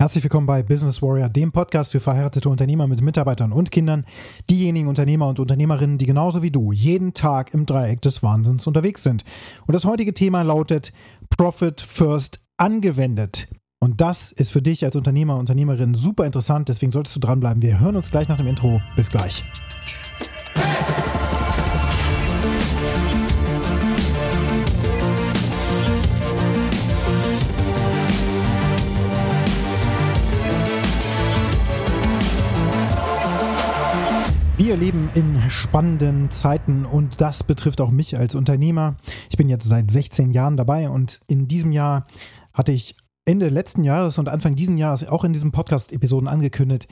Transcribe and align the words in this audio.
Herzlich 0.00 0.22
willkommen 0.22 0.46
bei 0.46 0.62
Business 0.62 1.02
Warrior, 1.02 1.28
dem 1.28 1.50
Podcast 1.50 1.90
für 1.90 1.98
verheiratete 1.98 2.48
Unternehmer 2.48 2.86
mit 2.86 3.02
Mitarbeitern 3.02 3.50
und 3.50 3.72
Kindern. 3.72 4.06
Diejenigen 4.48 4.86
Unternehmer 4.86 5.26
und 5.26 5.40
Unternehmerinnen, 5.40 5.98
die 5.98 6.06
genauso 6.06 6.40
wie 6.40 6.52
du 6.52 6.70
jeden 6.70 7.14
Tag 7.14 7.52
im 7.52 7.66
Dreieck 7.66 8.00
des 8.02 8.22
Wahnsinns 8.22 8.68
unterwegs 8.68 9.02
sind. 9.02 9.24
Und 9.66 9.74
das 9.74 9.84
heutige 9.84 10.14
Thema 10.14 10.42
lautet 10.42 10.92
Profit 11.36 11.80
First 11.80 12.38
angewendet. 12.58 13.48
Und 13.80 14.00
das 14.00 14.30
ist 14.30 14.52
für 14.52 14.62
dich 14.62 14.84
als 14.84 14.94
Unternehmer, 14.94 15.36
Unternehmerin 15.36 15.94
super 15.94 16.26
interessant, 16.26 16.68
deswegen 16.68 16.92
solltest 16.92 17.16
du 17.16 17.20
dranbleiben. 17.20 17.60
Wir 17.60 17.80
hören 17.80 17.96
uns 17.96 18.12
gleich 18.12 18.28
nach 18.28 18.36
dem 18.36 18.46
Intro. 18.46 18.80
Bis 18.94 19.10
gleich. 19.10 19.42
Wir 34.68 34.76
leben 34.76 35.08
in 35.14 35.40
spannenden 35.48 36.30
Zeiten 36.30 36.84
und 36.84 37.22
das 37.22 37.42
betrifft 37.42 37.80
auch 37.80 37.90
mich 37.90 38.18
als 38.18 38.34
Unternehmer. 38.34 38.98
Ich 39.30 39.38
bin 39.38 39.48
jetzt 39.48 39.64
seit 39.64 39.90
16 39.90 40.30
Jahren 40.30 40.58
dabei 40.58 40.90
und 40.90 41.20
in 41.26 41.48
diesem 41.48 41.72
Jahr 41.72 42.06
hatte 42.52 42.72
ich 42.72 42.94
Ende 43.24 43.48
letzten 43.48 43.82
Jahres 43.82 44.18
und 44.18 44.28
Anfang 44.28 44.56
diesen 44.56 44.76
Jahres 44.76 45.08
auch 45.08 45.24
in 45.24 45.32
diesen 45.32 45.52
Podcast-Episoden 45.52 46.28
angekündigt, 46.28 46.86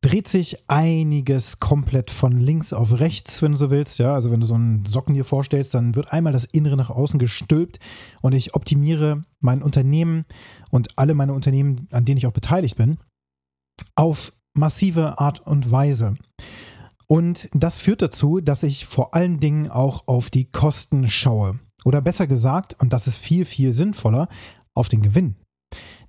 dreht 0.00 0.26
sich 0.26 0.70
einiges 0.70 1.60
komplett 1.60 2.10
von 2.10 2.32
links 2.32 2.72
auf 2.72 2.98
rechts, 2.98 3.42
wenn 3.42 3.52
du 3.52 3.58
so 3.58 3.70
willst. 3.70 3.98
Ja, 3.98 4.14
also 4.14 4.30
wenn 4.30 4.40
du 4.40 4.46
so 4.46 4.54
einen 4.54 4.86
Socken 4.86 5.12
dir 5.12 5.26
vorstellst, 5.26 5.74
dann 5.74 5.94
wird 5.94 6.14
einmal 6.14 6.32
das 6.32 6.46
Innere 6.46 6.78
nach 6.78 6.88
außen 6.88 7.18
gestülpt 7.18 7.78
und 8.22 8.32
ich 8.32 8.54
optimiere 8.54 9.22
mein 9.38 9.62
Unternehmen 9.62 10.24
und 10.70 10.88
alle 10.96 11.12
meine 11.12 11.34
Unternehmen, 11.34 11.88
an 11.90 12.06
denen 12.06 12.16
ich 12.16 12.26
auch 12.26 12.32
beteiligt 12.32 12.76
bin, 12.78 12.96
auf 13.96 14.32
massive 14.54 15.18
Art 15.18 15.40
und 15.40 15.70
Weise. 15.70 16.14
Und 17.12 17.50
das 17.52 17.76
führt 17.76 18.00
dazu, 18.00 18.40
dass 18.40 18.62
ich 18.62 18.86
vor 18.86 19.14
allen 19.14 19.38
Dingen 19.38 19.68
auch 19.70 20.08
auf 20.08 20.30
die 20.30 20.50
Kosten 20.50 21.10
schaue. 21.10 21.58
Oder 21.84 22.00
besser 22.00 22.26
gesagt, 22.26 22.80
und 22.80 22.94
das 22.94 23.06
ist 23.06 23.18
viel, 23.18 23.44
viel 23.44 23.74
sinnvoller, 23.74 24.28
auf 24.72 24.88
den 24.88 25.02
Gewinn. 25.02 25.36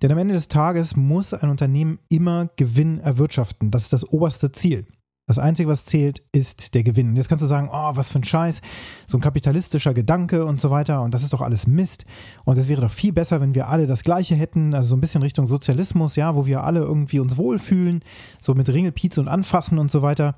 Denn 0.02 0.14
am 0.14 0.18
Ende 0.18 0.34
des 0.34 0.48
Tages 0.48 0.96
muss 0.96 1.34
ein 1.34 1.50
Unternehmen 1.50 2.00
immer 2.08 2.48
Gewinn 2.56 3.02
erwirtschaften. 3.02 3.70
Das 3.70 3.84
ist 3.84 3.92
das 3.92 4.09
oberste 4.14 4.54
Ziel. 4.54 4.86
Das 5.25 5.39
Einzige, 5.39 5.69
was 5.69 5.85
zählt, 5.85 6.21
ist 6.33 6.73
der 6.73 6.83
Gewinn. 6.83 7.11
Und 7.11 7.16
jetzt 7.16 7.29
kannst 7.29 7.41
du 7.41 7.47
sagen, 7.47 7.69
oh, 7.71 7.91
was 7.93 8.11
für 8.11 8.19
ein 8.19 8.25
Scheiß, 8.25 8.61
so 9.07 9.17
ein 9.17 9.21
kapitalistischer 9.21 9.93
Gedanke 9.93 10.43
und 10.43 10.59
so 10.59 10.69
weiter. 10.69 11.02
Und 11.02 11.13
das 11.13 11.23
ist 11.23 11.31
doch 11.31 11.39
alles 11.39 11.66
Mist. 11.66 12.03
Und 12.43 12.57
es 12.57 12.67
wäre 12.67 12.81
doch 12.81 12.91
viel 12.91 13.13
besser, 13.13 13.39
wenn 13.39 13.55
wir 13.55 13.69
alle 13.69 13.88
das 13.88 14.03
Gleiche 14.03 14.35
hätten, 14.35 14.73
also 14.73 14.89
so 14.89 14.97
ein 14.97 15.01
bisschen 15.01 15.21
Richtung 15.21 15.47
Sozialismus, 15.47 16.17
ja, 16.17 16.35
wo 16.35 16.45
wir 16.45 16.66
alle 16.66 16.81
irgendwie 16.81 17.21
uns 17.21 17.38
wohlfühlen, 17.38 18.03
so 18.41 18.53
mit 18.53 18.67
Ringelpiez 18.67 19.17
und 19.17 19.29
Anfassen 19.29 19.79
und 19.79 19.89
so 19.89 20.01
weiter. 20.01 20.35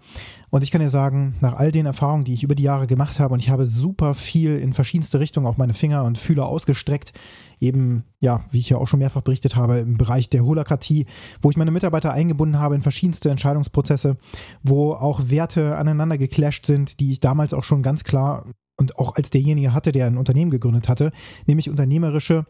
Und 0.51 0.63
ich 0.63 0.69
kann 0.69 0.81
dir 0.81 0.89
sagen, 0.89 1.33
nach 1.41 1.55
all 1.55 1.71
den 1.71 1.87
Erfahrungen, 1.87 2.23
die 2.23 2.35
ich 2.35 2.43
über 2.43 2.53
die 2.53 2.63
Jahre 2.63 2.85
gemacht 2.85 3.19
habe, 3.19 3.33
und 3.33 3.39
ich 3.39 3.49
habe 3.49 3.65
super 3.65 4.13
viel 4.13 4.55
in 4.55 4.73
verschiedenste 4.73 5.19
Richtungen 5.19 5.47
auch 5.47 5.57
meine 5.57 5.73
Finger 5.73 6.03
und 6.03 6.19
Fühler 6.19 6.45
ausgestreckt, 6.45 7.11
eben, 7.59 8.03
ja, 8.19 8.45
wie 8.51 8.59
ich 8.59 8.69
ja 8.69 8.77
auch 8.77 8.87
schon 8.87 8.99
mehrfach 8.99 9.21
berichtet 9.21 9.55
habe, 9.55 9.79
im 9.79 9.97
Bereich 9.97 10.29
der 10.29 10.45
Holakratie, 10.45 11.05
wo 11.41 11.49
ich 11.49 11.57
meine 11.57 11.71
Mitarbeiter 11.71 12.11
eingebunden 12.11 12.59
habe 12.59 12.75
in 12.75 12.81
verschiedenste 12.81 13.29
Entscheidungsprozesse, 13.29 14.15
wo 14.63 14.74
auch 14.93 15.29
Werte 15.29 15.77
aneinander 15.77 16.17
geclasht 16.17 16.65
sind, 16.65 16.99
die 16.99 17.11
ich 17.11 17.19
damals 17.19 17.53
auch 17.53 17.63
schon 17.63 17.83
ganz 17.83 18.03
klar 18.03 18.45
und 18.77 18.97
auch 18.97 19.15
als 19.15 19.29
derjenige 19.29 19.73
hatte, 19.73 19.91
der 19.91 20.07
ein 20.07 20.17
Unternehmen 20.17 20.51
gegründet 20.51 20.89
hatte, 20.89 21.11
nämlich 21.45 21.69
unternehmerische, 21.69 22.45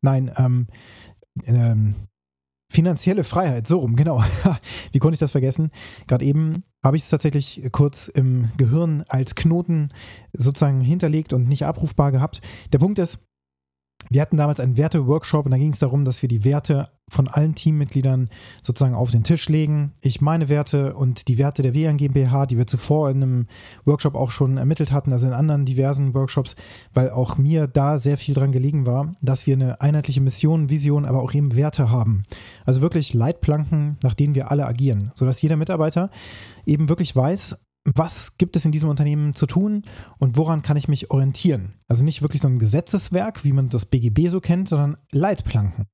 nein, 0.00 0.30
ähm, 0.36 0.66
ähm, 1.44 1.94
finanzielle 2.72 3.24
Freiheit, 3.24 3.66
so 3.66 3.78
rum, 3.78 3.96
genau. 3.96 4.22
Wie 4.92 4.98
konnte 4.98 5.14
ich 5.14 5.20
das 5.20 5.32
vergessen? 5.32 5.70
Gerade 6.06 6.24
eben 6.24 6.64
habe 6.84 6.96
ich 6.96 7.04
es 7.04 7.08
tatsächlich 7.08 7.62
kurz 7.72 8.08
im 8.08 8.50
Gehirn 8.56 9.04
als 9.08 9.34
Knoten 9.34 9.90
sozusagen 10.32 10.80
hinterlegt 10.80 11.32
und 11.32 11.48
nicht 11.48 11.64
abrufbar 11.64 12.12
gehabt. 12.12 12.40
Der 12.72 12.78
Punkt 12.78 12.98
ist, 12.98 13.18
wir 14.10 14.22
hatten 14.22 14.36
damals 14.36 14.60
einen 14.60 14.76
Werte-Workshop 14.76 15.44
und 15.46 15.50
da 15.50 15.58
ging 15.58 15.72
es 15.72 15.78
darum, 15.78 16.04
dass 16.04 16.22
wir 16.22 16.28
die 16.28 16.44
Werte 16.44 16.88
von 17.08 17.28
allen 17.28 17.54
Teammitgliedern 17.54 18.30
sozusagen 18.62 18.94
auf 18.94 19.12
den 19.12 19.22
Tisch 19.22 19.48
legen. 19.48 19.92
Ich 20.00 20.20
meine 20.20 20.48
Werte 20.48 20.94
und 20.94 21.28
die 21.28 21.38
Werte 21.38 21.62
der 21.62 21.74
WN 21.74 21.98
GmbH, 21.98 22.46
die 22.46 22.58
wir 22.58 22.66
zuvor 22.66 23.10
in 23.10 23.22
einem 23.22 23.46
Workshop 23.84 24.16
auch 24.16 24.30
schon 24.30 24.56
ermittelt 24.56 24.90
hatten, 24.90 25.12
also 25.12 25.26
in 25.28 25.32
anderen 25.32 25.64
diversen 25.64 26.14
Workshops, 26.14 26.56
weil 26.94 27.10
auch 27.10 27.38
mir 27.38 27.68
da 27.68 27.98
sehr 27.98 28.16
viel 28.16 28.34
dran 28.34 28.50
gelegen 28.50 28.86
war, 28.86 29.14
dass 29.22 29.46
wir 29.46 29.54
eine 29.54 29.80
einheitliche 29.80 30.20
Mission, 30.20 30.68
Vision, 30.68 31.04
aber 31.04 31.22
auch 31.22 31.32
eben 31.32 31.54
Werte 31.54 31.90
haben. 31.90 32.24
Also 32.64 32.80
wirklich 32.80 33.14
Leitplanken, 33.14 33.98
nach 34.02 34.14
denen 34.14 34.34
wir 34.34 34.50
alle 34.50 34.66
agieren, 34.66 35.12
sodass 35.14 35.42
jeder 35.42 35.56
Mitarbeiter 35.56 36.10
eben 36.64 36.88
wirklich 36.88 37.14
weiß, 37.14 37.56
was 37.94 38.36
gibt 38.36 38.56
es 38.56 38.64
in 38.64 38.72
diesem 38.72 38.88
Unternehmen 38.88 39.34
zu 39.34 39.46
tun 39.46 39.84
und 40.18 40.36
woran 40.36 40.62
kann 40.62 40.76
ich 40.76 40.88
mich 40.88 41.10
orientieren? 41.10 41.74
Also 41.86 42.02
nicht 42.04 42.20
wirklich 42.20 42.42
so 42.42 42.48
ein 42.48 42.58
Gesetzeswerk, 42.58 43.44
wie 43.44 43.52
man 43.52 43.68
das 43.68 43.86
BGB 43.86 44.28
so 44.28 44.40
kennt, 44.40 44.68
sondern 44.68 44.96
Leitplanken. 45.12 45.86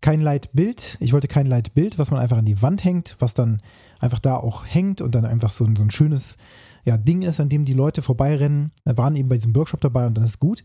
Kein 0.00 0.22
Leitbild. 0.22 0.96
Ich 1.00 1.12
wollte 1.12 1.28
kein 1.28 1.46
Leitbild, 1.46 1.98
was 1.98 2.10
man 2.10 2.20
einfach 2.20 2.38
an 2.38 2.46
die 2.46 2.62
Wand 2.62 2.84
hängt, 2.84 3.16
was 3.18 3.34
dann 3.34 3.60
einfach 4.00 4.18
da 4.18 4.36
auch 4.36 4.64
hängt 4.66 5.00
und 5.00 5.14
dann 5.14 5.26
einfach 5.26 5.50
so, 5.50 5.66
so 5.76 5.82
ein 5.82 5.90
schönes 5.90 6.36
ja, 6.84 6.96
Ding 6.96 7.22
ist, 7.22 7.40
an 7.40 7.48
dem 7.48 7.64
die 7.64 7.72
Leute 7.72 8.02
vorbeirennen. 8.02 8.72
Da 8.84 8.96
waren 8.96 9.16
eben 9.16 9.28
bei 9.28 9.36
diesem 9.36 9.54
Workshop 9.54 9.80
dabei 9.80 10.06
und 10.06 10.16
dann 10.16 10.24
ist 10.24 10.40
gut. 10.40 10.64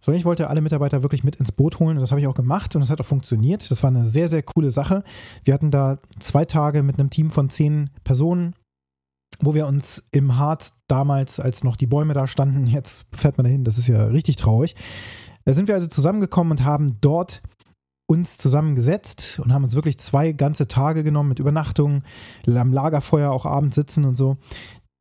Sondern 0.00 0.18
ich 0.18 0.24
wollte 0.24 0.48
alle 0.48 0.60
Mitarbeiter 0.62 1.02
wirklich 1.02 1.24
mit 1.24 1.36
ins 1.36 1.52
Boot 1.52 1.78
holen 1.78 1.98
und 1.98 2.00
das 2.00 2.10
habe 2.10 2.20
ich 2.20 2.26
auch 2.26 2.34
gemacht 2.34 2.74
und 2.74 2.80
das 2.80 2.90
hat 2.90 3.00
auch 3.00 3.06
funktioniert. 3.06 3.70
Das 3.70 3.82
war 3.82 3.90
eine 3.90 4.04
sehr, 4.04 4.28
sehr 4.28 4.42
coole 4.42 4.70
Sache. 4.70 5.04
Wir 5.44 5.54
hatten 5.54 5.70
da 5.70 5.98
zwei 6.20 6.44
Tage 6.44 6.82
mit 6.82 6.98
einem 6.98 7.10
Team 7.10 7.30
von 7.30 7.50
zehn 7.50 7.90
Personen 8.02 8.54
wo 9.40 9.54
wir 9.54 9.66
uns 9.66 10.02
im 10.12 10.38
Harz 10.38 10.72
damals, 10.88 11.40
als 11.40 11.64
noch 11.64 11.76
die 11.76 11.86
Bäume 11.86 12.14
da 12.14 12.26
standen, 12.26 12.66
jetzt 12.68 13.06
fährt 13.12 13.36
man 13.38 13.44
dahin, 13.44 13.64
das 13.64 13.78
ist 13.78 13.88
ja 13.88 14.04
richtig 14.06 14.36
traurig. 14.36 14.74
Da 15.44 15.52
sind 15.52 15.68
wir 15.68 15.74
also 15.74 15.88
zusammengekommen 15.88 16.52
und 16.52 16.64
haben 16.64 16.98
dort 17.00 17.42
uns 18.06 18.38
zusammengesetzt 18.38 19.38
und 19.42 19.52
haben 19.52 19.62
uns 19.62 19.76
wirklich 19.76 19.96
zwei 19.96 20.32
ganze 20.32 20.66
Tage 20.66 21.04
genommen 21.04 21.28
mit 21.28 21.38
Übernachtung, 21.38 22.02
am 22.44 22.72
Lagerfeuer 22.72 23.30
auch 23.30 23.46
abends 23.46 23.76
sitzen 23.76 24.04
und 24.04 24.16
so. 24.16 24.36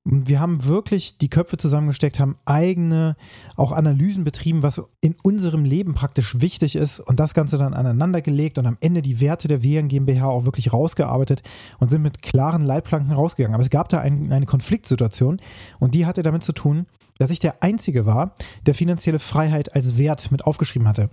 Wir 0.06 0.40
haben 0.40 0.66
wirklich 0.66 1.18
die 1.18 1.30
Köpfe 1.30 1.58
zusammengesteckt, 1.58 2.20
haben 2.20 2.38
eigene 2.46 3.16
auch 3.58 3.74
Analysen 3.74 4.24
betrieben, 4.24 4.64
was 4.64 4.82
in 5.02 5.16
unserem 5.24 5.66
Leben 5.66 5.94
praktisch 5.94 6.40
wichtig 6.40 6.76
ist 6.76 7.00
und 7.00 7.20
das 7.20 7.34
Ganze 7.34 7.58
dann 7.58 7.74
aneinander 7.74 8.22
gelegt 8.22 8.58
und 8.58 8.66
am 8.66 8.78
Ende 8.80 9.02
die 9.02 9.20
Werte 9.20 9.48
der 9.48 9.62
WN 9.62 9.90
GmbH 9.90 10.28
auch 10.28 10.46
wirklich 10.46 10.72
rausgearbeitet 10.72 11.44
und 11.80 11.92
sind 11.92 12.02
mit 12.02 12.22
klaren 12.22 12.64
Leitplanken 12.64 13.12
rausgegangen. 13.12 13.54
Aber 13.54 13.64
es 13.64 13.70
gab 13.70 13.90
da 13.90 14.00
ein, 14.00 14.32
eine 14.32 14.46
Konfliktsituation 14.46 15.42
und 15.80 15.94
die 15.94 16.06
hatte 16.06 16.24
damit 16.24 16.44
zu 16.44 16.54
tun, 16.54 16.86
dass 17.19 17.30
ich 17.30 17.40
der 17.40 17.62
Einzige 17.62 18.06
war, 18.06 18.34
der 18.66 18.74
finanzielle 18.74 19.19
Freiheit 19.19 19.75
als 19.75 19.97
Wert 19.97 20.31
mit 20.31 20.46
aufgeschrieben 20.46 20.88
hatte. 20.88 21.09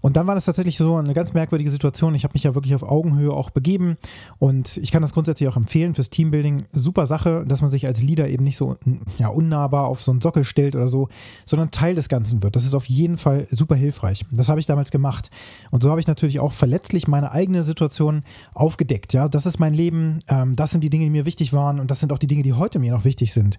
Und 0.00 0.16
dann 0.16 0.26
war 0.26 0.34
das 0.34 0.44
tatsächlich 0.44 0.76
so 0.76 0.96
eine 0.96 1.14
ganz 1.14 1.32
merkwürdige 1.32 1.70
Situation. 1.70 2.14
Ich 2.14 2.24
habe 2.24 2.34
mich 2.34 2.42
ja 2.42 2.54
wirklich 2.54 2.74
auf 2.74 2.82
Augenhöhe 2.82 3.32
auch 3.32 3.50
begeben 3.50 3.96
und 4.38 4.76
ich 4.76 4.90
kann 4.90 5.00
das 5.00 5.14
grundsätzlich 5.14 5.48
auch 5.48 5.56
empfehlen 5.56 5.94
fürs 5.94 6.10
Teambuilding. 6.10 6.66
Super 6.72 7.06
Sache, 7.06 7.44
dass 7.46 7.62
man 7.62 7.70
sich 7.70 7.86
als 7.86 8.02
Leader 8.02 8.28
eben 8.28 8.44
nicht 8.44 8.56
so 8.56 8.76
ja, 9.18 9.28
unnahbar 9.28 9.86
auf 9.86 10.02
so 10.02 10.10
einen 10.10 10.20
Sockel 10.20 10.44
stellt 10.44 10.74
oder 10.74 10.88
so, 10.88 11.08
sondern 11.46 11.70
Teil 11.70 11.94
des 11.94 12.08
Ganzen 12.08 12.42
wird. 12.42 12.56
Das 12.56 12.64
ist 12.64 12.74
auf 12.74 12.86
jeden 12.86 13.16
Fall 13.16 13.46
super 13.50 13.76
hilfreich. 13.76 14.26
Das 14.32 14.48
habe 14.48 14.58
ich 14.58 14.66
damals 14.66 14.90
gemacht. 14.90 15.30
Und 15.70 15.82
so 15.82 15.90
habe 15.90 16.00
ich 16.00 16.08
natürlich 16.08 16.40
auch 16.40 16.52
verletzlich 16.52 17.06
meine 17.06 17.30
eigene 17.30 17.62
Situation 17.62 18.24
aufgedeckt. 18.54 19.12
Ja, 19.12 19.28
das 19.28 19.46
ist 19.46 19.60
mein 19.60 19.72
Leben. 19.72 20.20
Ähm, 20.28 20.56
das 20.56 20.70
sind 20.70 20.82
die 20.82 20.90
Dinge, 20.90 21.04
die 21.04 21.10
mir 21.10 21.26
wichtig 21.26 21.52
waren 21.52 21.78
und 21.78 21.90
das 21.90 22.00
sind 22.00 22.12
auch 22.12 22.18
die 22.18 22.26
Dinge, 22.26 22.42
die 22.42 22.54
heute 22.54 22.80
mir 22.80 22.92
noch 22.92 23.04
wichtig 23.04 23.32
sind. 23.32 23.58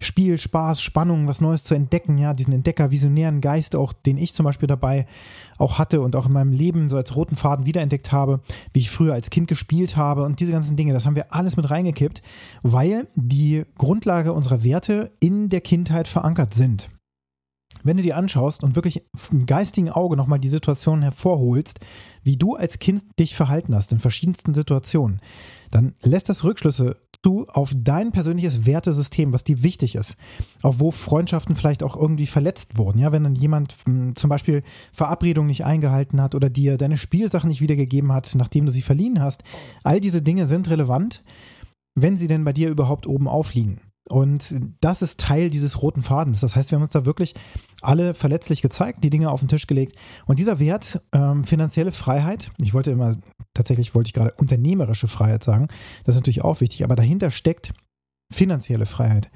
Spiel, 0.00 0.36
Spaß, 0.36 0.82
Spannung, 0.82 1.26
was 1.26 1.35
Neues 1.40 1.64
zu 1.64 1.74
entdecken, 1.74 2.18
ja, 2.18 2.34
diesen 2.34 2.52
Entdecker-visionären 2.52 3.40
Geist 3.40 3.74
auch, 3.76 3.92
den 3.92 4.18
ich 4.18 4.34
zum 4.34 4.44
Beispiel 4.44 4.66
dabei 4.66 5.06
auch 5.58 5.78
hatte 5.78 6.00
und 6.00 6.16
auch 6.16 6.26
in 6.26 6.32
meinem 6.32 6.52
Leben 6.52 6.88
so 6.88 6.96
als 6.96 7.14
roten 7.16 7.36
Faden 7.36 7.66
wiederentdeckt 7.66 8.12
habe, 8.12 8.40
wie 8.72 8.80
ich 8.80 8.90
früher 8.90 9.14
als 9.14 9.30
Kind 9.30 9.48
gespielt 9.48 9.96
habe 9.96 10.24
und 10.24 10.40
diese 10.40 10.52
ganzen 10.52 10.76
Dinge, 10.76 10.92
das 10.92 11.06
haben 11.06 11.16
wir 11.16 11.32
alles 11.34 11.56
mit 11.56 11.70
reingekippt, 11.70 12.22
weil 12.62 13.08
die 13.14 13.64
Grundlage 13.78 14.32
unserer 14.32 14.64
Werte 14.64 15.12
in 15.20 15.48
der 15.48 15.60
Kindheit 15.60 16.08
verankert 16.08 16.54
sind. 16.54 16.88
Wenn 17.82 17.96
du 17.96 18.02
dir 18.02 18.16
anschaust 18.16 18.64
und 18.64 18.74
wirklich 18.74 19.04
im 19.30 19.46
geistigen 19.46 19.90
Auge 19.90 20.16
nochmal 20.16 20.40
die 20.40 20.48
Situation 20.48 21.02
hervorholst, 21.02 21.78
wie 22.24 22.36
du 22.36 22.56
als 22.56 22.80
Kind 22.80 23.04
dich 23.20 23.36
verhalten 23.36 23.74
hast 23.74 23.92
in 23.92 24.00
verschiedensten 24.00 24.54
Situationen, 24.54 25.20
dann 25.70 25.94
lässt 26.02 26.28
das 26.28 26.42
Rückschlüsse 26.42 26.96
du 27.26 27.44
auf 27.48 27.72
dein 27.76 28.12
persönliches 28.12 28.64
Wertesystem, 28.66 29.32
was 29.32 29.44
dir 29.44 29.62
wichtig 29.62 29.96
ist, 29.96 30.14
auf 30.62 30.80
wo 30.80 30.90
Freundschaften 30.90 31.56
vielleicht 31.56 31.82
auch 31.82 31.96
irgendwie 31.96 32.26
verletzt 32.26 32.78
wurden. 32.78 32.98
Ja, 32.98 33.10
wenn 33.12 33.24
dann 33.24 33.34
jemand 33.34 33.76
hm, 33.84 34.14
zum 34.14 34.30
Beispiel 34.30 34.62
Verabredungen 34.92 35.48
nicht 35.48 35.64
eingehalten 35.64 36.22
hat 36.22 36.34
oder 36.34 36.48
dir 36.48 36.78
deine 36.78 36.96
Spielsachen 36.96 37.48
nicht 37.48 37.60
wiedergegeben 37.60 38.12
hat, 38.12 38.34
nachdem 38.36 38.66
du 38.66 38.72
sie 38.72 38.82
verliehen 38.82 39.20
hast, 39.20 39.42
all 39.82 40.00
diese 40.00 40.22
Dinge 40.22 40.46
sind 40.46 40.70
relevant, 40.70 41.22
wenn 41.94 42.16
sie 42.16 42.28
denn 42.28 42.44
bei 42.44 42.52
dir 42.52 42.70
überhaupt 42.70 43.06
oben 43.06 43.26
aufliegen. 43.26 43.80
Und 44.08 44.54
das 44.80 45.02
ist 45.02 45.18
Teil 45.18 45.50
dieses 45.50 45.82
roten 45.82 46.02
Fadens. 46.02 46.40
Das 46.40 46.54
heißt, 46.54 46.70
wir 46.70 46.76
haben 46.76 46.84
uns 46.84 46.92
da 46.92 47.06
wirklich 47.06 47.34
alle 47.82 48.14
verletzlich 48.14 48.62
gezeigt, 48.62 49.04
die 49.04 49.10
Dinge 49.10 49.30
auf 49.30 49.40
den 49.40 49.48
Tisch 49.48 49.66
gelegt. 49.66 49.96
Und 50.26 50.38
dieser 50.38 50.58
Wert, 50.58 51.00
ähm, 51.12 51.44
finanzielle 51.44 51.92
Freiheit, 51.92 52.50
ich 52.60 52.74
wollte 52.74 52.90
immer, 52.90 53.16
tatsächlich 53.54 53.94
wollte 53.94 54.08
ich 54.08 54.14
gerade 54.14 54.32
unternehmerische 54.38 55.08
Freiheit 55.08 55.44
sagen, 55.44 55.68
das 56.04 56.14
ist 56.14 56.20
natürlich 56.20 56.42
auch 56.42 56.60
wichtig, 56.60 56.84
aber 56.84 56.96
dahinter 56.96 57.30
steckt 57.30 57.72
finanzielle 58.32 58.86
Freiheit. 58.86 59.30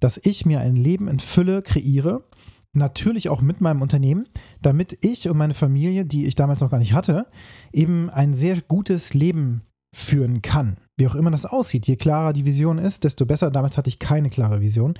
Dass 0.00 0.20
ich 0.22 0.46
mir 0.46 0.60
ein 0.60 0.76
Leben 0.76 1.08
in 1.08 1.18
Fülle 1.18 1.62
kreiere, 1.62 2.24
natürlich 2.72 3.28
auch 3.28 3.40
mit 3.40 3.60
meinem 3.60 3.82
Unternehmen, 3.82 4.28
damit 4.62 4.98
ich 5.00 5.28
und 5.28 5.36
meine 5.36 5.54
Familie, 5.54 6.04
die 6.04 6.26
ich 6.26 6.34
damals 6.34 6.60
noch 6.60 6.70
gar 6.70 6.78
nicht 6.78 6.92
hatte, 6.92 7.26
eben 7.72 8.10
ein 8.10 8.34
sehr 8.34 8.60
gutes 8.60 9.14
Leben 9.14 9.62
führen 9.94 10.42
kann. 10.42 10.76
Wie 10.96 11.06
auch 11.06 11.14
immer 11.14 11.30
das 11.30 11.46
aussieht. 11.46 11.86
Je 11.86 11.96
klarer 11.96 12.32
die 12.32 12.44
Vision 12.44 12.78
ist, 12.78 13.04
desto 13.04 13.24
besser. 13.24 13.50
Damals 13.50 13.78
hatte 13.78 13.88
ich 13.88 13.98
keine 13.98 14.30
klare 14.30 14.60
Vision, 14.60 14.94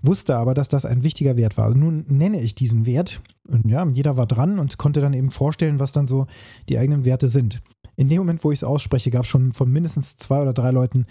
wusste 0.00 0.36
aber, 0.36 0.54
dass 0.54 0.68
das 0.68 0.86
ein 0.86 1.04
wichtiger 1.04 1.36
Wert 1.36 1.58
war. 1.58 1.74
nun 1.74 2.04
nenne 2.08 2.40
ich 2.40 2.54
diesen 2.54 2.86
Wert 2.86 3.20
und 3.48 3.66
ja, 3.68 3.86
jeder 3.86 4.16
war 4.16 4.26
dran 4.26 4.58
und 4.58 4.78
konnte 4.78 5.00
dann 5.00 5.12
eben 5.12 5.30
vorstellen, 5.30 5.80
was 5.80 5.92
dann 5.92 6.06
so 6.06 6.26
die 6.68 6.78
eigenen 6.78 7.04
Werte 7.04 7.28
sind. 7.28 7.60
In 7.96 8.08
dem 8.08 8.18
Moment, 8.18 8.42
wo 8.42 8.50
ich 8.50 8.60
es 8.60 8.64
ausspreche, 8.64 9.10
gab 9.10 9.24
es 9.24 9.28
schon 9.28 9.52
von 9.52 9.70
mindestens 9.70 10.16
zwei 10.16 10.40
oder 10.40 10.54
drei 10.54 10.70
Leuten 10.70 11.06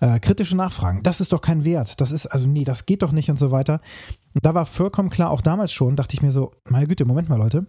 äh, 0.00 0.20
kritische 0.20 0.56
Nachfragen. 0.56 1.02
Das 1.02 1.20
ist 1.20 1.32
doch 1.32 1.40
kein 1.40 1.64
Wert. 1.64 2.00
Das 2.00 2.12
ist, 2.12 2.26
also 2.26 2.46
nee, 2.46 2.64
das 2.64 2.84
geht 2.84 3.02
doch 3.02 3.12
nicht 3.12 3.30
und 3.30 3.38
so 3.38 3.50
weiter. 3.50 3.80
Und 4.34 4.44
da 4.44 4.54
war 4.54 4.66
vollkommen 4.66 5.08
klar, 5.08 5.30
auch 5.30 5.40
damals 5.40 5.72
schon, 5.72 5.96
dachte 5.96 6.14
ich 6.14 6.22
mir 6.22 6.32
so, 6.32 6.52
meine 6.68 6.86
Güte, 6.86 7.06
Moment 7.06 7.30
mal, 7.30 7.38
Leute, 7.38 7.66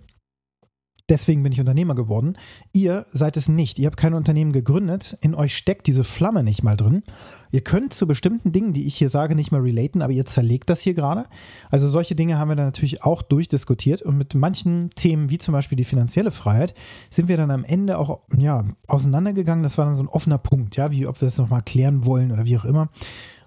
Deswegen 1.10 1.42
bin 1.42 1.54
ich 1.54 1.60
Unternehmer 1.62 1.96
geworden. 1.96 2.38
Ihr 2.74 3.06
seid 3.14 3.38
es 3.38 3.48
nicht. 3.48 3.80
Ihr 3.80 3.88
habt 3.88 3.96
kein 3.96 4.14
Unternehmen 4.14 4.52
gegründet. 4.52 5.18
In 5.22 5.36
euch 5.36 5.56
steckt 5.56 5.88
diese 5.88 6.04
Flamme 6.04 6.44
nicht 6.44 6.64
mal 6.64 6.76
drin. 6.76 7.04
Ihr 7.50 7.62
könnt 7.62 7.94
zu 7.94 8.08
bestimmten 8.08 8.52
Dingen, 8.52 8.74
die 8.74 8.88
ich 8.88 8.96
hier 8.96 9.10
sage, 9.10 9.34
nicht 9.34 9.54
mehr 9.54 9.64
relaten, 9.64 10.02
aber 10.02 10.12
ihr 10.12 10.26
zerlegt 10.26 10.70
das 10.70 10.82
hier 10.82 10.94
gerade. 10.94 11.26
Also 11.70 11.88
solche 11.88 12.14
Dinge 12.14 12.38
haben 12.38 12.50
wir 12.50 12.58
dann 12.58 12.66
natürlich 12.66 13.04
auch 13.04 13.22
durchdiskutiert 13.22 14.02
und 14.02 14.18
mit 14.18 14.36
manchen 14.36 14.90
Themen, 14.92 15.30
wie 15.30 15.38
zum 15.38 15.54
Beispiel 15.54 15.78
die 15.78 15.86
finanzielle 15.86 16.32
Freiheit, 16.32 16.74
sind 17.10 17.30
wir 17.30 17.38
dann 17.38 17.52
am 17.52 17.64
Ende 17.64 18.00
auch 18.00 18.20
ja, 18.38 18.66
auseinandergegangen. 18.88 19.64
Das 19.64 19.78
war 19.78 19.86
dann 19.86 19.96
so 19.96 20.04
ein 20.04 20.10
offener 20.10 20.38
Punkt, 20.38 20.76
ja, 20.76 20.92
wie 20.92 21.08
ob 21.08 21.22
wir 21.22 21.28
das 21.28 21.38
nochmal 21.38 21.62
klären 21.62 22.06
wollen 22.06 22.34
oder 22.34 22.46
wie 22.46 22.58
auch 22.58 22.66
immer. 22.66 22.90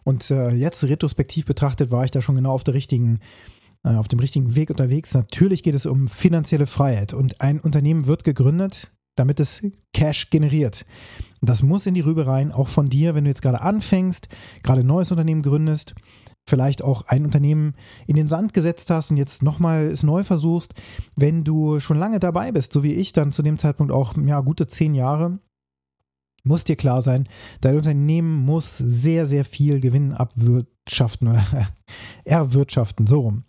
Und 0.03 0.31
äh, 0.31 0.51
jetzt 0.51 0.83
retrospektiv 0.85 1.45
betrachtet 1.45 1.91
war 1.91 2.05
ich 2.05 2.11
da 2.11 2.23
schon 2.23 2.37
genau 2.37 2.53
auf 2.53 2.65
der 2.65 2.73
richtigen 2.73 3.21
äh, 3.85 3.95
auf 3.95 4.09
dem 4.09 4.19
richtigen 4.19 4.55
Weg 4.57 4.71
unterwegs. 4.71 5.15
Natürlich 5.15 5.63
geht 5.63 5.75
es 5.75 5.87
um 5.87 6.09
finanzielle 6.09 6.67
Freiheit 6.67 7.15
und 7.15 7.41
ein 7.41 7.61
Unternehmen 7.61 8.07
wird 8.07 8.25
gegründet, 8.25 8.93
damit 9.17 9.41
es 9.41 9.63
Cash 9.93 10.31
generiert. 10.31 10.87
Und 11.41 11.49
das 11.51 11.63
muss 11.63 11.87
in 11.87 11.95
die 11.95 12.01
Rübe 12.01 12.27
rein, 12.27 12.53
auch 12.53 12.69
von 12.69 12.89
dir, 12.89 13.15
wenn 13.15 13.25
du 13.25 13.31
jetzt 13.31 13.43
gerade 13.43 13.61
anfängst, 13.61 14.29
gerade 14.63 14.81
ein 14.81 14.87
neues 14.87 15.11
Unternehmen 15.11 15.43
gründest, 15.43 15.95
vielleicht 16.47 16.83
auch 16.83 17.03
ein 17.07 17.25
Unternehmen 17.25 17.75
in 18.07 18.17
den 18.17 18.29
Sand 18.29 18.55
gesetzt 18.55 18.91
hast 18.91 19.11
und 19.11 19.17
jetzt 19.17 19.43
nochmal 19.43 19.87
es 19.87 20.03
neu 20.03 20.25
versuchst, 20.25 20.75
wenn 21.17 21.45
du 21.45 21.81
schon 21.81 21.99
lange 21.99 22.21
dabei 22.21 22.53
bist, 22.53 22.73
so 22.73 22.83
wie 22.83 22.95
ich 22.95 23.13
dann 23.13 23.33
zu 23.33 23.43
dem 23.43 23.59
Zeitpunkt 23.59 23.93
auch 23.93 24.15
ja, 24.17 24.41
gute 24.41 24.67
zehn 24.67 24.95
Jahre, 24.95 25.39
muss 26.43 26.65
dir 26.65 26.77
klar 26.77 27.03
sein, 27.03 27.29
dein 27.61 27.77
Unternehmen 27.77 28.45
muss 28.45 28.79
sehr, 28.79 29.27
sehr 29.27 29.45
viel 29.45 29.81
Gewinn 29.81 30.13
abwirtschaften 30.91 31.29
oder 31.29 31.45
erwirtschaften, 32.25 33.07
so 33.07 33.21
rum. 33.21 33.45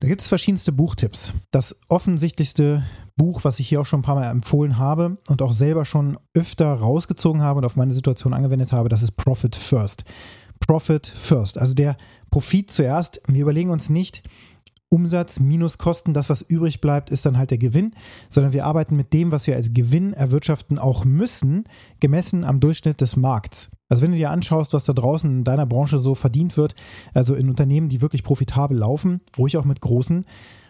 Da 0.00 0.08
gibt 0.08 0.20
es 0.20 0.28
verschiedenste 0.28 0.72
Buchtipps. 0.72 1.32
Das 1.50 1.76
offensichtlichste 1.88 2.84
Buch, 3.16 3.42
was 3.42 3.58
ich 3.58 3.68
hier 3.68 3.80
auch 3.80 3.86
schon 3.86 4.00
ein 4.00 4.04
paar 4.04 4.14
Mal 4.14 4.30
empfohlen 4.30 4.78
habe 4.78 5.18
und 5.28 5.42
auch 5.42 5.52
selber 5.52 5.84
schon 5.84 6.18
öfter 6.34 6.72
rausgezogen 6.72 7.42
habe 7.42 7.58
und 7.58 7.64
auf 7.64 7.76
meine 7.76 7.92
Situation 7.92 8.32
angewendet 8.32 8.72
habe, 8.72 8.88
das 8.88 9.02
ist 9.02 9.16
Profit 9.16 9.56
First. 9.56 10.04
Profit 10.60 11.06
First, 11.06 11.58
also 11.58 11.74
der 11.74 11.96
Profit 12.30 12.70
zuerst. 12.70 13.20
Wir 13.26 13.42
überlegen 13.42 13.70
uns 13.70 13.88
nicht, 13.90 14.22
Umsatz 14.88 15.40
minus 15.40 15.78
Kosten, 15.78 16.14
das, 16.14 16.30
was 16.30 16.42
übrig 16.42 16.80
bleibt, 16.80 17.10
ist 17.10 17.26
dann 17.26 17.36
halt 17.36 17.50
der 17.50 17.58
Gewinn, 17.58 17.92
sondern 18.30 18.52
wir 18.52 18.64
arbeiten 18.64 18.96
mit 18.96 19.12
dem, 19.12 19.32
was 19.32 19.46
wir 19.46 19.56
als 19.56 19.74
Gewinn 19.74 20.14
erwirtschaften, 20.14 20.78
auch 20.78 21.04
müssen, 21.04 21.64
gemessen 22.00 22.44
am 22.44 22.60
Durchschnitt 22.60 23.00
des 23.00 23.16
Markts. 23.16 23.68
Also 23.88 24.02
wenn 24.02 24.12
du 24.12 24.18
dir 24.18 24.30
anschaust, 24.30 24.72
was 24.72 24.84
da 24.84 24.92
draußen 24.92 25.30
in 25.30 25.44
deiner 25.44 25.66
Branche 25.66 25.98
so 25.98 26.14
verdient 26.14 26.56
wird, 26.56 26.74
also 27.14 27.34
in 27.34 27.48
Unternehmen, 27.48 27.88
die 27.88 28.02
wirklich 28.02 28.22
profitabel 28.22 28.76
laufen, 28.76 29.20
ruhig 29.36 29.56
auch 29.56 29.64
mit 29.64 29.80
großen, 29.80 30.24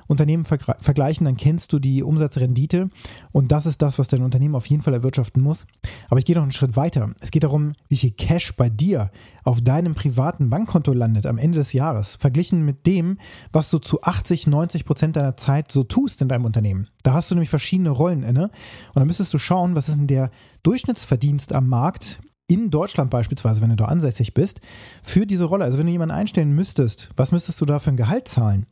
Unternehmen 0.08 0.46
vergleichen, 0.46 1.26
dann 1.26 1.36
kennst 1.36 1.70
du 1.72 1.78
die 1.78 2.02
Umsatzrendite 2.02 2.88
und 3.30 3.52
das 3.52 3.66
ist 3.66 3.82
das, 3.82 3.98
was 3.98 4.08
dein 4.08 4.22
Unternehmen 4.22 4.54
auf 4.54 4.64
jeden 4.66 4.82
Fall 4.82 4.94
erwirtschaften 4.94 5.42
muss. 5.42 5.66
Aber 6.08 6.18
ich 6.18 6.24
gehe 6.24 6.34
noch 6.34 6.42
einen 6.42 6.50
Schritt 6.50 6.76
weiter. 6.76 7.10
Es 7.20 7.30
geht 7.30 7.44
darum, 7.44 7.72
wie 7.88 7.98
viel 7.98 8.12
Cash 8.12 8.56
bei 8.56 8.70
dir 8.70 9.10
auf 9.44 9.60
deinem 9.60 9.94
privaten 9.94 10.48
Bankkonto 10.48 10.94
landet 10.94 11.26
am 11.26 11.36
Ende 11.36 11.58
des 11.58 11.74
Jahres, 11.74 12.16
verglichen 12.16 12.64
mit 12.64 12.86
dem, 12.86 13.18
was 13.52 13.68
du 13.68 13.78
zu 13.78 14.02
80, 14.02 14.46
90 14.46 14.86
Prozent 14.86 15.16
deiner 15.16 15.36
Zeit 15.36 15.70
so 15.70 15.84
tust 15.84 16.22
in 16.22 16.28
deinem 16.28 16.46
Unternehmen. 16.46 16.88
Da 17.02 17.12
hast 17.12 17.30
du 17.30 17.34
nämlich 17.34 17.50
verschiedene 17.50 17.90
Rollen 17.90 18.22
inne 18.22 18.44
und 18.44 18.96
dann 18.96 19.06
müsstest 19.06 19.34
du 19.34 19.38
schauen, 19.38 19.74
was 19.74 19.90
ist 19.90 19.98
denn 19.98 20.06
der 20.06 20.30
Durchschnittsverdienst 20.62 21.52
am 21.52 21.68
Markt 21.68 22.18
in 22.48 22.70
Deutschland 22.70 23.10
beispielsweise, 23.10 23.60
wenn 23.60 23.70
du 23.70 23.76
da 23.76 23.84
ansässig 23.84 24.32
bist, 24.32 24.60
für 25.02 25.26
diese 25.26 25.44
Rolle. 25.44 25.64
Also 25.64 25.78
wenn 25.78 25.86
du 25.86 25.92
jemanden 25.92 26.14
einstellen 26.14 26.52
müsstest, 26.52 27.10
was 27.14 27.30
müsstest 27.30 27.60
du 27.60 27.66
da 27.66 27.78
für 27.78 27.90
ein 27.90 27.96
Gehalt 27.96 28.26
zahlen? 28.26 28.66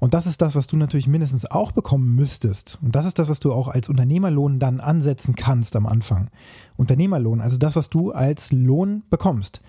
Und 0.00 0.14
das 0.14 0.26
ist 0.26 0.42
das, 0.42 0.56
was 0.56 0.66
du 0.66 0.76
natürlich 0.76 1.06
mindestens 1.06 1.46
auch 1.46 1.70
bekommen 1.70 2.14
müsstest. 2.16 2.78
Und 2.82 2.94
das 2.94 3.06
ist 3.06 3.18
das, 3.18 3.28
was 3.28 3.40
du 3.40 3.52
auch 3.52 3.68
als 3.68 3.88
Unternehmerlohn 3.88 4.58
dann 4.58 4.80
ansetzen 4.80 5.36
kannst 5.36 5.76
am 5.76 5.86
Anfang. 5.86 6.28
Unternehmerlohn, 6.76 7.40
also 7.40 7.56
das, 7.56 7.76
was 7.76 7.88
du 7.88 8.10
als 8.10 8.50
Lohn 8.50 9.04
bekommst. 9.10 9.60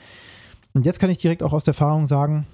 Und 0.73 0.85
jetzt 0.85 0.99
kann 0.99 1.11
ich 1.11 1.19
direkt 1.19 1.43
auch 1.43 1.53
aus 1.53 1.63
der 1.63 1.73
Erfahrung 1.73 2.07
sagen, 2.07 2.47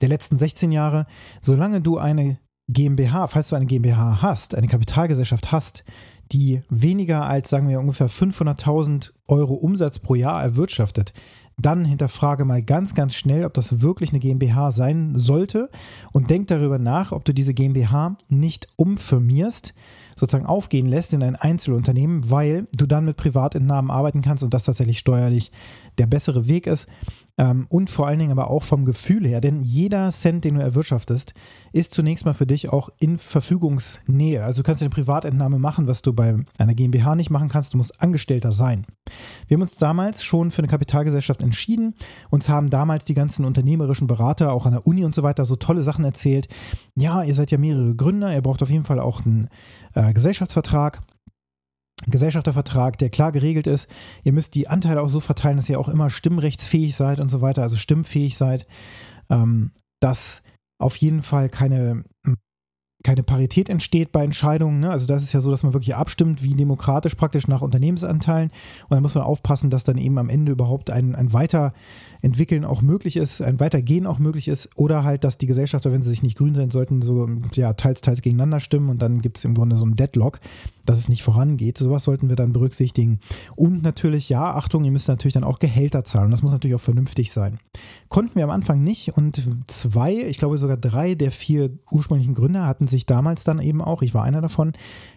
der 0.00 0.08
letzten 0.08 0.36
16 0.36 0.70
Jahre, 0.70 1.06
solange 1.40 1.80
du 1.80 1.98
eine 1.98 2.38
GmbH, 2.68 3.26
falls 3.26 3.48
du 3.48 3.56
eine 3.56 3.66
GmbH 3.66 4.22
hast, 4.22 4.54
eine 4.54 4.68
Kapitalgesellschaft 4.68 5.50
hast, 5.50 5.84
die 6.30 6.62
weniger 6.70 7.26
als, 7.26 7.50
sagen 7.50 7.68
wir, 7.68 7.80
ungefähr 7.80 8.08
500.000 8.08 9.12
Euro 9.26 9.54
Umsatz 9.54 9.98
pro 9.98 10.14
Jahr 10.14 10.42
erwirtschaftet, 10.42 11.12
dann 11.58 11.84
hinterfrage 11.84 12.44
mal 12.44 12.62
ganz, 12.62 12.94
ganz 12.94 13.14
schnell, 13.14 13.44
ob 13.44 13.54
das 13.54 13.82
wirklich 13.82 14.10
eine 14.10 14.20
GmbH 14.20 14.70
sein 14.70 15.12
sollte 15.16 15.70
und 16.12 16.30
denk 16.30 16.48
darüber 16.48 16.78
nach, 16.78 17.12
ob 17.12 17.24
du 17.24 17.34
diese 17.34 17.54
GmbH 17.54 18.16
nicht 18.28 18.66
umfirmierst, 18.76 19.74
sozusagen 20.16 20.46
aufgehen 20.46 20.86
lässt 20.86 21.12
in 21.12 21.22
ein 21.22 21.36
Einzelunternehmen, 21.36 22.30
weil 22.30 22.66
du 22.74 22.86
dann 22.86 23.04
mit 23.04 23.16
Privatentnahmen 23.16 23.90
arbeiten 23.90 24.22
kannst 24.22 24.42
und 24.44 24.54
das 24.54 24.64
tatsächlich 24.64 24.98
steuerlich 24.98 25.52
der 25.98 26.06
bessere 26.06 26.48
Weg 26.48 26.66
ist. 26.66 26.86
Ähm, 27.38 27.66
und 27.70 27.88
vor 27.88 28.06
allen 28.06 28.18
Dingen 28.18 28.32
aber 28.32 28.50
auch 28.50 28.62
vom 28.62 28.84
Gefühl 28.84 29.26
her, 29.26 29.40
denn 29.40 29.60
jeder 29.60 30.10
Cent, 30.10 30.44
den 30.44 30.56
du 30.56 30.60
erwirtschaftest, 30.60 31.32
ist 31.72 31.94
zunächst 31.94 32.26
mal 32.26 32.34
für 32.34 32.46
dich 32.46 32.68
auch 32.68 32.90
in 32.98 33.16
Verfügungsnähe. 33.16 34.44
Also 34.44 34.62
du 34.62 34.66
kannst 34.66 34.82
eine 34.82 34.90
Privatentnahme 34.90 35.58
machen, 35.58 35.86
was 35.86 36.02
du 36.02 36.12
bei 36.12 36.36
einer 36.58 36.74
GmbH 36.74 37.14
nicht 37.14 37.30
machen 37.30 37.48
kannst. 37.48 37.72
Du 37.72 37.78
musst 37.78 38.02
Angestellter 38.02 38.52
sein. 38.52 38.84
Wir 39.48 39.56
haben 39.56 39.62
uns 39.62 39.76
damals 39.76 40.22
schon 40.22 40.50
für 40.50 40.58
eine 40.58 40.68
Kapitalgesellschaft 40.68 41.42
entschieden. 41.42 41.94
Uns 42.30 42.48
haben 42.48 42.68
damals 42.68 43.06
die 43.06 43.14
ganzen 43.14 43.46
unternehmerischen 43.46 44.06
Berater, 44.06 44.52
auch 44.52 44.66
an 44.66 44.72
der 44.72 44.86
Uni 44.86 45.04
und 45.04 45.14
so 45.14 45.22
weiter, 45.22 45.46
so 45.46 45.56
tolle 45.56 45.82
Sachen 45.82 46.04
erzählt. 46.04 46.48
Ja, 46.94 47.22
ihr 47.22 47.34
seid 47.34 47.50
ja 47.50 47.58
mehrere 47.58 47.94
Gründer, 47.94 48.32
ihr 48.34 48.42
braucht 48.42 48.62
auf 48.62 48.70
jeden 48.70 48.84
Fall 48.84 49.00
auch 49.00 49.24
einen 49.24 49.48
äh, 49.94 50.12
Gesellschaftsvertrag. 50.12 51.00
Gesellschaftervertrag, 52.06 52.98
der 52.98 53.10
klar 53.10 53.32
geregelt 53.32 53.66
ist. 53.66 53.88
Ihr 54.24 54.32
müsst 54.32 54.54
die 54.54 54.68
Anteile 54.68 55.02
auch 55.02 55.08
so 55.08 55.20
verteilen, 55.20 55.56
dass 55.56 55.68
ihr 55.68 55.78
auch 55.78 55.88
immer 55.88 56.10
stimmrechtsfähig 56.10 56.96
seid 56.96 57.20
und 57.20 57.28
so 57.28 57.40
weiter, 57.40 57.62
also 57.62 57.76
stimmfähig 57.76 58.36
seid. 58.36 58.66
Ähm, 59.30 59.72
dass 60.00 60.42
auf 60.78 60.96
jeden 60.96 61.22
Fall 61.22 61.48
keine 61.48 62.04
keine 63.02 63.22
Parität 63.22 63.68
entsteht 63.68 64.12
bei 64.12 64.24
Entscheidungen. 64.24 64.80
Ne? 64.80 64.90
Also 64.90 65.06
das 65.06 65.22
ist 65.22 65.32
ja 65.32 65.40
so, 65.40 65.50
dass 65.50 65.62
man 65.62 65.72
wirklich 65.72 65.94
abstimmt, 65.94 66.42
wie 66.42 66.54
demokratisch 66.54 67.14
praktisch 67.14 67.48
nach 67.48 67.62
Unternehmensanteilen. 67.62 68.50
Und 68.88 68.96
da 68.96 69.00
muss 69.00 69.14
man 69.14 69.24
aufpassen, 69.24 69.70
dass 69.70 69.84
dann 69.84 69.98
eben 69.98 70.18
am 70.18 70.28
Ende 70.28 70.52
überhaupt 70.52 70.90
ein, 70.90 71.14
ein 71.14 71.32
Weiterentwickeln 71.32 72.64
auch 72.64 72.82
möglich 72.82 73.16
ist, 73.16 73.42
ein 73.42 73.60
Weitergehen 73.60 74.06
auch 74.06 74.18
möglich 74.18 74.48
ist. 74.48 74.70
Oder 74.76 75.04
halt, 75.04 75.24
dass 75.24 75.38
die 75.38 75.46
Gesellschafter, 75.46 75.92
wenn 75.92 76.02
sie 76.02 76.10
sich 76.10 76.22
nicht 76.22 76.38
grün 76.38 76.54
sein 76.54 76.70
sollten, 76.70 77.02
so 77.02 77.28
ja, 77.54 77.72
teils, 77.74 78.00
teils 78.00 78.22
gegeneinander 78.22 78.60
stimmen 78.60 78.88
und 78.88 79.02
dann 79.02 79.20
gibt 79.20 79.38
es 79.38 79.44
im 79.44 79.54
Grunde 79.54 79.76
so 79.76 79.84
einen 79.84 79.96
Deadlock, 79.96 80.40
dass 80.84 80.98
es 80.98 81.08
nicht 81.08 81.22
vorangeht. 81.22 81.78
Sowas 81.78 82.04
sollten 82.04 82.28
wir 82.28 82.36
dann 82.36 82.52
berücksichtigen. 82.52 83.20
Und 83.56 83.82
natürlich, 83.82 84.28
ja, 84.28 84.54
Achtung, 84.54 84.84
ihr 84.84 84.90
müsst 84.90 85.08
natürlich 85.08 85.34
dann 85.34 85.44
auch 85.44 85.58
Gehälter 85.58 86.04
zahlen. 86.04 86.30
Das 86.30 86.42
muss 86.42 86.52
natürlich 86.52 86.74
auch 86.74 86.80
vernünftig 86.80 87.32
sein. 87.32 87.58
Konnten 88.08 88.36
wir 88.36 88.44
am 88.44 88.50
Anfang 88.50 88.82
nicht 88.82 89.16
und 89.16 89.42
zwei, 89.66 90.14
ich 90.14 90.38
glaube 90.38 90.58
sogar 90.58 90.76
drei 90.76 91.14
der 91.14 91.30
vier 91.30 91.70
ursprünglichen 91.90 92.34
Gründer 92.34 92.66
hatten 92.66 92.86
sich 92.86 93.06
damals 93.06 93.44
dann 93.44 93.60
eben 93.60 93.82
auch, 93.82 94.02
ich 94.02 94.14
war 94.14 94.24
einer 94.24 94.40
davon, 94.40 94.72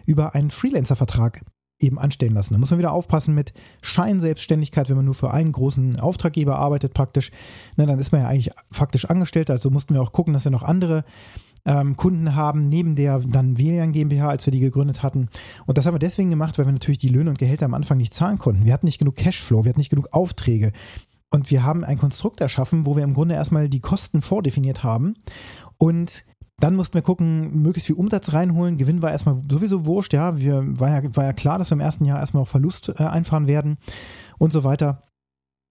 über 0.06 0.34
einen 0.34 0.50
Freelancer-Vertrag 0.50 1.42
eben 1.78 1.98
anstellen 1.98 2.34
lassen. 2.34 2.54
Da 2.54 2.58
muss 2.58 2.70
man 2.70 2.78
wieder 2.78 2.92
aufpassen 2.92 3.34
mit 3.34 3.52
Scheinselbstständigkeit, 3.82 4.88
wenn 4.88 4.96
man 4.96 5.04
nur 5.04 5.14
für 5.14 5.30
einen 5.30 5.52
großen 5.52 6.00
Auftraggeber 6.00 6.58
arbeitet 6.58 6.94
praktisch. 6.94 7.30
Ne, 7.76 7.86
dann 7.86 7.98
ist 7.98 8.12
man 8.12 8.22
ja 8.22 8.28
eigentlich 8.28 8.50
faktisch 8.70 9.04
angestellt. 9.04 9.50
Also 9.50 9.70
mussten 9.70 9.94
wir 9.94 10.00
auch 10.00 10.12
gucken, 10.12 10.32
dass 10.32 10.44
wir 10.44 10.50
noch 10.50 10.62
andere 10.62 11.04
ähm, 11.66 11.96
Kunden 11.96 12.34
haben, 12.34 12.68
neben 12.68 12.94
der 12.94 13.18
dann 13.18 13.58
Velian 13.58 13.92
GmbH, 13.92 14.28
als 14.28 14.46
wir 14.46 14.52
die 14.52 14.60
gegründet 14.60 15.02
hatten. 15.02 15.28
Und 15.66 15.76
das 15.76 15.86
haben 15.86 15.94
wir 15.94 15.98
deswegen 15.98 16.30
gemacht, 16.30 16.56
weil 16.58 16.66
wir 16.66 16.72
natürlich 16.72 16.98
die 16.98 17.08
Löhne 17.08 17.30
und 17.30 17.38
Gehälter 17.38 17.66
am 17.66 17.74
Anfang 17.74 17.98
nicht 17.98 18.14
zahlen 18.14 18.38
konnten. 18.38 18.64
Wir 18.64 18.72
hatten 18.72 18.86
nicht 18.86 18.98
genug 18.98 19.16
Cashflow, 19.16 19.64
wir 19.64 19.70
hatten 19.70 19.80
nicht 19.80 19.90
genug 19.90 20.08
Aufträge. 20.12 20.72
Und 21.30 21.50
wir 21.50 21.64
haben 21.64 21.84
ein 21.84 21.98
Konstrukt 21.98 22.40
erschaffen, 22.40 22.86
wo 22.86 22.96
wir 22.96 23.02
im 23.02 23.12
Grunde 23.12 23.34
erstmal 23.34 23.68
die 23.68 23.80
Kosten 23.80 24.22
vordefiniert 24.22 24.84
haben 24.84 25.14
und 25.76 26.24
dann 26.58 26.74
mussten 26.74 26.94
wir 26.94 27.02
gucken, 27.02 27.60
möglichst 27.60 27.86
viel 27.86 27.96
Umsatz 27.96 28.32
reinholen. 28.32 28.78
Gewinn 28.78 29.02
war 29.02 29.10
erstmal 29.10 29.42
sowieso 29.50 29.84
wurscht, 29.84 30.14
ja. 30.14 30.38
Wir, 30.38 30.62
war, 30.80 30.88
ja 30.88 31.16
war 31.16 31.24
ja 31.24 31.32
klar, 31.34 31.58
dass 31.58 31.70
wir 31.70 31.74
im 31.74 31.80
ersten 31.80 32.06
Jahr 32.06 32.18
erstmal 32.18 32.44
auch 32.44 32.48
Verlust 32.48 32.88
äh, 32.96 33.02
einfahren 33.02 33.46
werden 33.46 33.76
und 34.38 34.52
so 34.52 34.64
weiter. 34.64 35.02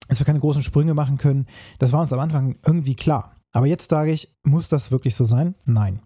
Dass 0.08 0.20
wir 0.20 0.26
keine 0.28 0.40
großen 0.40 0.62
Sprünge 0.62 0.94
machen 0.94 1.18
können. 1.18 1.48
Das 1.80 1.92
war 1.92 2.02
uns 2.02 2.14
am 2.14 2.20
Anfang 2.20 2.58
irgendwie 2.64 2.96
klar. 2.96 3.35
Aber 3.56 3.68
jetzt 3.68 3.90
sage 3.90 4.12
ich, 4.12 4.36
muss 4.44 4.68
das 4.68 4.92
wirklich 4.92 5.16
so 5.16 5.24
sein? 5.24 5.56
Nein. 5.64 6.02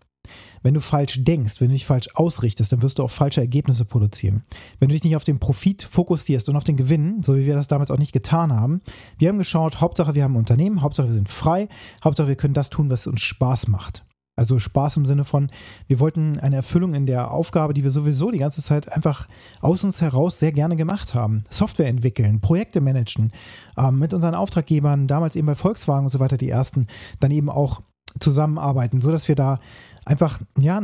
Wenn 0.62 0.76
du 0.76 0.82
falsch 0.82 1.24
denkst, 1.24 1.60
wenn 1.60 1.70
du 1.70 1.74
dich 1.74 1.88
falsch 1.88 2.10
ausrichtest, 2.14 2.72
dann 2.72 2.84
wirst 2.84 3.00
du 3.00 3.04
auch 3.04 3.10
falsche 3.10 3.42
Ergebnisse 3.42 3.86
produzieren. 3.86 4.44
Wenn 4.78 4.90
du 4.90 4.94
dich 4.94 5.04
nicht 5.04 5.16
auf 5.16 5.24
den 5.24 5.40
Profit 5.40 5.82
fokussierst 5.82 6.48
und 6.48 6.56
auf 6.56 6.64
den 6.64 6.78
Gewinn, 6.78 7.24
so 7.24 7.36
wie 7.36 7.48
wir 7.48 7.56
das 7.56 7.68
damals 7.68 7.90
auch 7.90 7.98
nicht 7.98 8.14
getan 8.14 8.54
haben, 8.54 8.82
wir 9.18 9.30
haben 9.30 9.40
geschaut, 9.40 9.82
Hauptsache 9.82 10.14
wir 10.14 10.24
haben 10.24 10.36
ein 10.36 10.40
Unternehmen, 10.40 10.84
Hauptsache 10.84 11.08
wir 11.08 11.16
sind 11.16 11.28
frei, 11.28 11.70
Hauptsache 12.04 12.28
wir 12.28 12.36
können 12.36 12.54
das 12.54 12.70
tun, 12.70 12.92
was 12.92 13.08
uns 13.08 13.22
Spaß 13.22 13.68
macht. 13.68 14.04
Also 14.40 14.58
Spaß 14.58 14.96
im 14.96 15.06
Sinne 15.06 15.26
von, 15.26 15.52
wir 15.88 16.00
wollten 16.00 16.40
eine 16.40 16.56
Erfüllung 16.56 16.94
in 16.94 17.06
der 17.06 17.32
Aufgabe, 17.32 17.74
die 17.74 17.84
wir 17.84 17.92
sowieso 17.92 18.32
die 18.32 18.38
ganze 18.40 18.64
Zeit 18.64 18.90
einfach 18.90 19.28
aus 19.60 19.84
uns 19.84 20.00
heraus 20.00 20.40
sehr 20.40 20.54
gerne 20.54 20.78
gemacht 20.78 21.14
haben. 21.14 21.44
Software 21.50 21.90
entwickeln, 21.90 22.40
Projekte 22.40 22.80
managen, 22.80 23.34
ähm, 23.78 24.00
mit 24.00 24.14
unseren 24.14 24.36
Auftraggebern, 24.36 25.08
damals 25.08 25.36
eben 25.36 25.46
bei 25.46 25.56
Volkswagen 25.56 26.06
und 26.06 26.12
so 26.12 26.22
weiter, 26.22 26.38
die 26.38 26.50
ersten, 26.50 26.88
dann 27.20 27.32
eben 27.32 27.50
auch 27.50 27.82
zusammenarbeiten, 28.22 29.02
sodass 29.02 29.28
wir 29.28 29.36
da 29.36 29.60
einfach, 30.06 30.40
ja, 30.58 30.82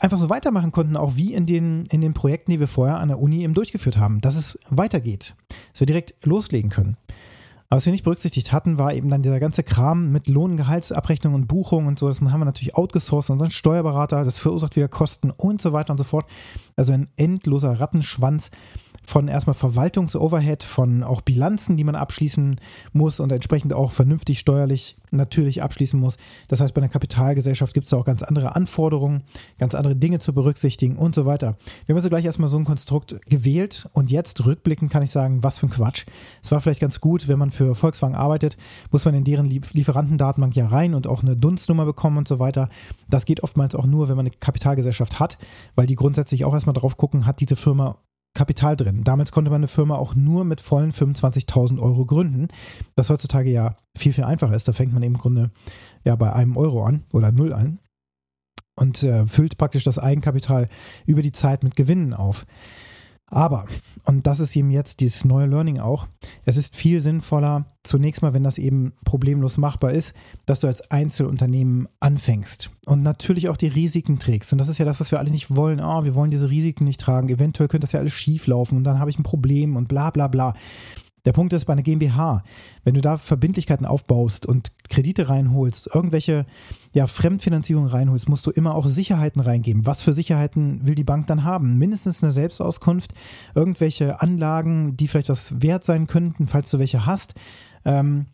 einfach 0.00 0.18
so 0.18 0.28
weitermachen 0.28 0.72
konnten, 0.72 0.98
auch 0.98 1.16
wie 1.16 1.32
in 1.32 1.46
den, 1.46 1.86
in 1.86 2.02
den 2.02 2.12
Projekten, 2.12 2.50
die 2.50 2.60
wir 2.60 2.68
vorher 2.68 2.98
an 2.98 3.08
der 3.08 3.18
Uni 3.18 3.44
eben 3.44 3.54
durchgeführt 3.54 3.96
haben, 3.96 4.20
dass 4.20 4.36
es 4.36 4.58
weitergeht, 4.68 5.34
dass 5.72 5.80
wir 5.80 5.86
direkt 5.86 6.14
loslegen 6.26 6.70
können. 6.70 6.98
Was 7.74 7.86
wir 7.86 7.92
nicht 7.92 8.04
berücksichtigt 8.04 8.52
hatten, 8.52 8.78
war 8.78 8.92
eben 8.92 9.08
dann 9.08 9.22
dieser 9.22 9.40
ganze 9.40 9.62
Kram 9.62 10.12
mit 10.12 10.28
Lohn, 10.28 10.58
Gehaltsabrechnung 10.58 11.32
und 11.32 11.48
Buchung 11.48 11.86
und 11.86 11.98
so. 11.98 12.06
Das 12.06 12.20
haben 12.20 12.40
wir 12.40 12.44
natürlich 12.44 12.74
outgesourced, 12.74 13.30
unseren 13.30 13.50
Steuerberater, 13.50 14.24
das 14.24 14.38
verursacht 14.38 14.76
wieder 14.76 14.88
Kosten 14.88 15.30
und 15.30 15.62
so 15.62 15.72
weiter 15.72 15.90
und 15.92 15.96
so 15.96 16.04
fort. 16.04 16.26
Also 16.76 16.92
ein 16.92 17.08
endloser 17.16 17.80
Rattenschwanz, 17.80 18.50
von 19.06 19.28
erstmal 19.28 19.54
Verwaltungsoverhead, 19.54 20.62
von 20.62 21.02
auch 21.02 21.20
Bilanzen, 21.20 21.76
die 21.76 21.84
man 21.84 21.94
abschließen 21.94 22.56
muss 22.92 23.20
und 23.20 23.32
entsprechend 23.32 23.72
auch 23.72 23.92
vernünftig 23.92 24.38
steuerlich 24.38 24.96
natürlich 25.10 25.62
abschließen 25.62 25.98
muss. 25.98 26.16
Das 26.48 26.60
heißt, 26.60 26.74
bei 26.74 26.80
einer 26.80 26.88
Kapitalgesellschaft 26.88 27.74
gibt 27.74 27.86
es 27.86 27.92
auch 27.92 28.04
ganz 28.04 28.22
andere 28.22 28.56
Anforderungen, 28.56 29.24
ganz 29.58 29.74
andere 29.74 29.94
Dinge 29.96 30.18
zu 30.18 30.32
berücksichtigen 30.32 30.96
und 30.96 31.14
so 31.14 31.26
weiter. 31.26 31.56
Wir 31.86 31.92
haben 31.92 31.98
also 31.98 32.08
gleich 32.08 32.24
erstmal 32.24 32.48
so 32.48 32.56
ein 32.56 32.64
Konstrukt 32.64 33.20
gewählt 33.26 33.88
und 33.92 34.10
jetzt 34.10 34.44
rückblickend 34.44 34.90
kann 34.90 35.02
ich 35.02 35.10
sagen, 35.10 35.42
was 35.42 35.58
für 35.58 35.66
ein 35.66 35.70
Quatsch. 35.70 36.06
Es 36.42 36.50
war 36.50 36.60
vielleicht 36.60 36.80
ganz 36.80 37.00
gut, 37.00 37.28
wenn 37.28 37.38
man 37.38 37.50
für 37.50 37.74
Volkswagen 37.74 38.14
arbeitet, 38.14 38.56
muss 38.90 39.04
man 39.04 39.14
in 39.14 39.24
deren 39.24 39.46
Lieferantendatenbank 39.46 40.56
ja 40.56 40.66
rein 40.66 40.94
und 40.94 41.06
auch 41.06 41.22
eine 41.22 41.36
Dunstnummer 41.36 41.84
bekommen 41.84 42.18
und 42.18 42.28
so 42.28 42.38
weiter. 42.38 42.68
Das 43.08 43.26
geht 43.26 43.42
oftmals 43.42 43.74
auch 43.74 43.86
nur, 43.86 44.08
wenn 44.08 44.16
man 44.16 44.26
eine 44.26 44.34
Kapitalgesellschaft 44.34 45.20
hat, 45.20 45.38
weil 45.74 45.86
die 45.86 45.96
grundsätzlich 45.96 46.44
auch 46.44 46.54
erstmal 46.54 46.74
drauf 46.74 46.96
gucken, 46.96 47.26
hat 47.26 47.40
diese 47.40 47.56
Firma 47.56 47.98
Kapital 48.34 48.76
drin. 48.76 49.04
Damals 49.04 49.30
konnte 49.30 49.50
man 49.50 49.60
eine 49.60 49.68
Firma 49.68 49.96
auch 49.96 50.14
nur 50.14 50.44
mit 50.44 50.60
vollen 50.60 50.92
25.000 50.92 51.80
Euro 51.80 52.06
gründen, 52.06 52.48
was 52.96 53.10
heutzutage 53.10 53.50
ja 53.50 53.76
viel, 53.96 54.12
viel 54.12 54.24
einfacher 54.24 54.54
ist. 54.54 54.68
Da 54.68 54.72
fängt 54.72 54.92
man 54.92 55.02
im 55.02 55.18
Grunde 55.18 55.50
ja 56.04 56.16
bei 56.16 56.32
einem 56.32 56.56
Euro 56.56 56.84
an 56.84 57.04
oder 57.12 57.30
null 57.30 57.52
an 57.52 57.78
und 58.74 59.02
äh, 59.02 59.26
füllt 59.26 59.58
praktisch 59.58 59.84
das 59.84 59.98
Eigenkapital 59.98 60.68
über 61.04 61.22
die 61.22 61.32
Zeit 61.32 61.62
mit 61.62 61.76
Gewinnen 61.76 62.14
auf. 62.14 62.46
Aber, 63.32 63.64
und 64.04 64.26
das 64.26 64.40
ist 64.40 64.54
eben 64.54 64.70
jetzt 64.70 65.00
dieses 65.00 65.24
neue 65.24 65.46
Learning 65.46 65.80
auch, 65.80 66.06
es 66.44 66.58
ist 66.58 66.76
viel 66.76 67.00
sinnvoller, 67.00 67.64
zunächst 67.82 68.20
mal, 68.20 68.34
wenn 68.34 68.44
das 68.44 68.58
eben 68.58 68.92
problemlos 69.06 69.56
machbar 69.56 69.92
ist, 69.92 70.12
dass 70.44 70.60
du 70.60 70.66
als 70.66 70.82
Einzelunternehmen 70.90 71.88
anfängst 71.98 72.68
und 72.84 73.02
natürlich 73.02 73.48
auch 73.48 73.56
die 73.56 73.68
Risiken 73.68 74.18
trägst. 74.18 74.52
Und 74.52 74.58
das 74.58 74.68
ist 74.68 74.76
ja 74.76 74.84
das, 74.84 75.00
was 75.00 75.10
wir 75.10 75.18
alle 75.18 75.30
nicht 75.30 75.56
wollen. 75.56 75.80
Oh, 75.80 76.04
wir 76.04 76.14
wollen 76.14 76.30
diese 76.30 76.50
Risiken 76.50 76.84
nicht 76.84 77.00
tragen. 77.00 77.30
Eventuell 77.30 77.68
könnte 77.68 77.86
das 77.86 77.92
ja 77.92 78.00
alles 78.00 78.12
schief 78.12 78.46
laufen 78.46 78.76
und 78.76 78.84
dann 78.84 78.98
habe 78.98 79.08
ich 79.08 79.18
ein 79.18 79.24
Problem 79.24 79.76
und 79.76 79.88
bla 79.88 80.10
bla 80.10 80.28
bla. 80.28 80.54
Der 81.24 81.32
Punkt 81.32 81.52
ist 81.52 81.66
bei 81.66 81.72
einer 81.72 81.82
GmbH, 81.82 82.42
wenn 82.82 82.94
du 82.94 83.00
da 83.00 83.16
Verbindlichkeiten 83.16 83.86
aufbaust 83.86 84.44
und 84.44 84.72
Kredite 84.88 85.28
reinholst, 85.28 85.88
irgendwelche 85.94 86.46
ja, 86.92 87.06
Fremdfinanzierung 87.06 87.86
reinholst, 87.86 88.28
musst 88.28 88.44
du 88.46 88.50
immer 88.50 88.74
auch 88.74 88.86
Sicherheiten 88.86 89.40
reingeben. 89.40 89.86
Was 89.86 90.02
für 90.02 90.14
Sicherheiten 90.14 90.84
will 90.86 90.96
die 90.96 91.04
Bank 91.04 91.28
dann 91.28 91.44
haben? 91.44 91.78
Mindestens 91.78 92.22
eine 92.22 92.32
Selbstauskunft, 92.32 93.14
irgendwelche 93.54 94.20
Anlagen, 94.20 94.96
die 94.96 95.06
vielleicht 95.06 95.28
was 95.28 95.62
wert 95.62 95.84
sein 95.84 96.08
könnten, 96.08 96.48
falls 96.48 96.70
du 96.70 96.80
welche 96.80 97.06
hast. 97.06 97.34
Ähm, 97.84 98.26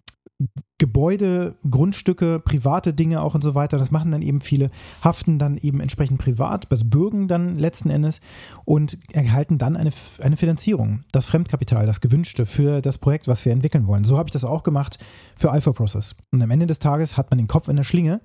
Gebäude, 0.78 1.56
Grundstücke, 1.68 2.38
private 2.38 2.94
Dinge 2.94 3.20
auch 3.20 3.34
und 3.34 3.42
so 3.42 3.56
weiter. 3.56 3.78
Das 3.78 3.90
machen 3.90 4.12
dann 4.12 4.22
eben 4.22 4.40
viele, 4.40 4.68
haften 5.02 5.40
dann 5.40 5.56
eben 5.56 5.80
entsprechend 5.80 6.20
privat, 6.20 6.70
also 6.70 6.84
bürgen 6.84 7.26
dann 7.26 7.56
letzten 7.56 7.90
Endes 7.90 8.20
und 8.64 8.96
erhalten 9.12 9.58
dann 9.58 9.76
eine, 9.76 9.90
eine 10.20 10.36
Finanzierung, 10.36 11.02
das 11.10 11.26
Fremdkapital, 11.26 11.86
das 11.86 12.00
gewünschte 12.00 12.46
für 12.46 12.80
das 12.80 12.98
Projekt, 12.98 13.26
was 13.26 13.44
wir 13.44 13.50
entwickeln 13.50 13.88
wollen. 13.88 14.04
So 14.04 14.16
habe 14.18 14.28
ich 14.28 14.32
das 14.32 14.44
auch 14.44 14.62
gemacht 14.62 14.98
für 15.36 15.50
Alpha 15.50 15.72
Process. 15.72 16.14
Und 16.30 16.40
am 16.40 16.50
Ende 16.52 16.68
des 16.68 16.78
Tages 16.78 17.16
hat 17.16 17.30
man 17.32 17.38
den 17.38 17.48
Kopf 17.48 17.66
in 17.66 17.74
der 17.74 17.84
Schlinge 17.84 18.20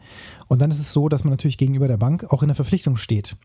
und 0.48 0.62
dann 0.62 0.70
ist 0.70 0.80
es 0.80 0.94
so, 0.94 1.10
dass 1.10 1.24
man 1.24 1.32
natürlich 1.32 1.58
gegenüber 1.58 1.88
der 1.88 1.98
Bank 1.98 2.26
auch 2.30 2.44
in 2.44 2.50
der 2.50 2.56
Verpflichtung 2.56 2.98
steht. 2.98 3.36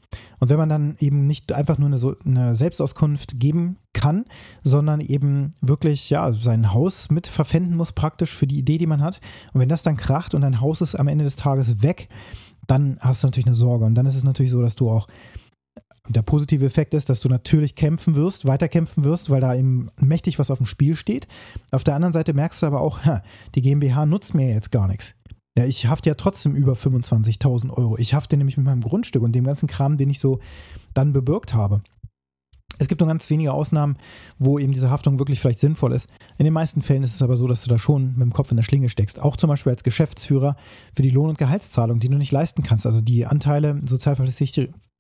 Und 0.41 0.49
wenn 0.49 0.59
man 0.59 0.69
dann 0.69 0.97
eben 0.99 1.27
nicht 1.27 1.53
einfach 1.53 1.79
nur 1.79 1.89
eine, 1.89 2.17
eine 2.25 2.57
Selbstauskunft 2.57 3.41
geben 3.41 3.79
kann, 3.93 4.25
sondern 4.63 5.01
eben 5.01 5.55
wirklich 5.61 6.11
ja 6.11 6.33
sein 6.33 6.73
Haus 6.73 7.11
mit 7.11 7.27
verpfänden 7.27 7.77
muss 7.77 7.93
praktisch 7.93 8.33
für 8.33 8.47
die 8.47 8.59
Idee, 8.59 8.79
die 8.79 8.87
man 8.87 9.03
hat. 9.03 9.21
Und 9.53 9.61
wenn 9.61 9.69
das 9.69 9.83
dann 9.83 9.97
kracht 9.97 10.35
und 10.35 10.43
dein 10.43 10.61
Haus 10.61 10.81
ist 10.81 10.95
am 10.95 11.09
Ende 11.09 11.25
des 11.25 11.37
Tages 11.37 11.83
weg, 11.83 12.09
dann 12.67 12.99
hast 13.01 13.23
du 13.23 13.27
natürlich 13.27 13.47
eine 13.47 13.55
Sorge. 13.55 13.85
Und 13.85 13.95
dann 13.95 14.07
ist 14.07 14.15
es 14.15 14.25
natürlich 14.25 14.53
so, 14.53 14.63
dass 14.63 14.77
du 14.77 14.91
auch 14.91 15.09
der 16.09 16.23
positive 16.23 16.65
Effekt 16.65 16.95
ist, 16.95 17.11
dass 17.11 17.21
du 17.21 17.29
natürlich 17.29 17.75
kämpfen 17.75 18.17
wirst, 18.17 18.47
weiterkämpfen 18.47 19.05
wirst, 19.05 19.31
weil 19.31 19.41
da 19.41 19.55
eben 19.55 19.91
mächtig 20.01 20.39
was 20.39 20.51
auf 20.51 20.59
dem 20.59 20.67
Spiel 20.67 20.97
steht. 20.97 21.29
Auf 21.71 21.85
der 21.85 21.95
anderen 21.95 22.13
Seite 22.13 22.33
merkst 22.33 22.63
du 22.63 22.67
aber 22.67 22.81
auch, 22.81 22.99
die 23.55 23.63
GmbH 23.63 24.07
nutzt 24.07 24.35
mir 24.35 24.49
jetzt 24.49 24.73
gar 24.73 24.89
nichts. 24.89 25.15
Ja, 25.59 25.65
ich 25.65 25.87
hafte 25.87 26.09
ja 26.09 26.15
trotzdem 26.15 26.55
über 26.55 26.75
25.000 26.75 27.71
Euro. 27.71 27.99
Ich 27.99 28.15
hafte 28.15 28.37
nämlich 28.37 28.57
mit 28.57 28.65
meinem 28.65 28.81
Grundstück 28.81 29.25
und 29.25 29.33
dem 29.33 29.43
ganzen 29.43 29.67
Kram, 29.67 29.97
den 29.97 30.09
ich 30.09 30.21
so 30.21 30.39
dann 30.95 31.13
bebürgt 31.13 31.53
habe. 31.53 31.83
Es 32.79 32.87
gibt 32.87 33.01
nur 33.01 33.09
ganz 33.09 33.29
wenige 33.29 33.53
Ausnahmen, 33.53 33.97
wo 34.39 34.61
eben 34.61 34.71
diese 34.73 34.89
Haftung 34.89 35.19
wirklich 35.19 35.41
vielleicht 35.41 35.59
sinnvoll 35.59 35.95
ist. 35.95 36.07
In 36.37 36.45
den 36.45 36.55
meisten 36.55 36.81
Fällen 36.81 37.03
ist 37.03 37.17
es 37.17 37.23
aber 37.23 37.37
so, 37.37 37.49
dass 37.49 37.65
du 37.65 37.69
da 37.69 37.77
schon 37.77 38.13
mit 38.13 38.21
dem 38.21 38.33
Kopf 38.33 38.53
in 38.53 38.57
der 38.57 38.63
Schlinge 38.63 38.89
steckst. 38.89 39.19
Auch 39.19 39.37
zum 39.37 39.49
Beispiel 39.49 39.73
als 39.73 39.83
Geschäftsführer 39.83 40.55
für 40.95 41.03
die 41.03 41.11
Lohn- 41.11 41.31
und 41.31 41.39
Gehaltszahlung, 41.39 41.99
die 41.99 42.09
du 42.09 42.19
nicht 42.19 42.31
leisten 42.31 42.63
kannst. 42.63 42.87
Also 42.87 43.01
die 43.01 43.27
Anteile, 43.27 43.81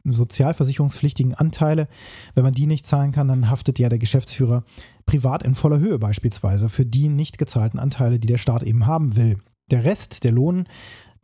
sozialversicherungspflichtigen 0.04 1.34
Anteile, 1.34 1.86
wenn 2.34 2.42
man 2.42 2.52
die 2.52 2.66
nicht 2.66 2.84
zahlen 2.84 3.12
kann, 3.12 3.28
dann 3.28 3.48
haftet 3.48 3.78
ja 3.78 3.88
der 3.88 4.00
Geschäftsführer 4.00 4.64
privat 5.06 5.44
in 5.44 5.54
voller 5.54 5.78
Höhe 5.78 6.00
beispielsweise 6.00 6.68
für 6.68 6.84
die 6.84 7.10
nicht 7.10 7.38
gezahlten 7.38 7.78
Anteile, 7.78 8.18
die 8.18 8.26
der 8.26 8.38
Staat 8.38 8.64
eben 8.64 8.86
haben 8.86 9.14
will. 9.14 9.38
Der 9.70 9.84
Rest, 9.84 10.24
der 10.24 10.32
Lohn, 10.32 10.66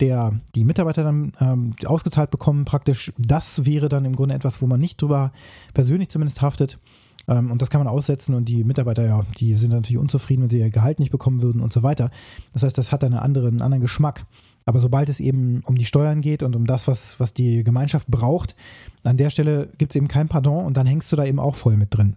der 0.01 0.41
die 0.55 0.65
Mitarbeiter 0.65 1.05
dann 1.05 1.33
ähm, 1.41 1.75
ausgezahlt 1.87 2.31
bekommen, 2.31 2.65
praktisch, 2.65 3.13
das 3.19 3.65
wäre 3.65 3.89
dann 3.89 4.05
im 4.05 4.17
Grunde 4.17 4.35
etwas, 4.35 4.61
wo 4.61 4.67
man 4.67 4.81
nicht 4.81 5.01
drüber 5.01 5.33
persönlich 5.73 6.09
zumindest 6.09 6.43
haftet. 6.43 6.79
Ähm, 7.29 7.51
und 7.51 7.63
das 7.63 7.71
kann 7.71 7.81
man 7.81 7.89
aussetzen 7.89 8.35
und 8.35 8.47
die 8.49 8.65
Mitarbeiter, 8.65 9.07
ja, 9.07 9.23
die 9.39 9.55
sind 9.57 9.71
natürlich 9.71 9.99
unzufrieden, 9.99 10.43
wenn 10.43 10.51
sie 10.51 10.59
ihr 10.59 10.71
Gehalt 10.71 10.99
nicht 10.99 11.13
bekommen 11.13 11.43
würden 11.43 11.61
und 11.61 11.73
so 11.73 11.83
weiter. 11.83 12.11
Das 12.53 12.63
heißt, 12.63 12.77
das 12.77 12.93
hat 12.93 13.05
eine 13.05 13.23
andere, 13.23 13.49
einen 13.49 13.63
anderen 13.63 13.83
Geschmack. 13.83 14.27
Aber 14.67 14.79
sobald 14.79 15.09
es 15.09 15.21
eben 15.21 15.63
um 15.67 15.77
die 15.77 15.85
Steuern 15.85 16.21
geht 16.21 16.43
und 16.43 16.57
um 16.57 16.67
das, 16.67 16.89
was, 16.89 17.21
was 17.21 17.35
die 17.35 17.65
Gemeinschaft 17.65 18.09
braucht, 18.09 18.57
an 19.03 19.17
der 19.19 19.31
Stelle 19.31 19.69
gibt 19.77 19.93
es 19.93 19.97
eben 19.97 20.09
kein 20.09 20.29
Pardon 20.29 20.65
und 20.65 20.77
dann 20.77 20.87
hängst 20.87 21.13
du 21.13 21.17
da 21.17 21.25
eben 21.25 21.39
auch 21.39 21.55
voll 21.55 21.77
mit 21.77 21.95
drin. 21.95 22.17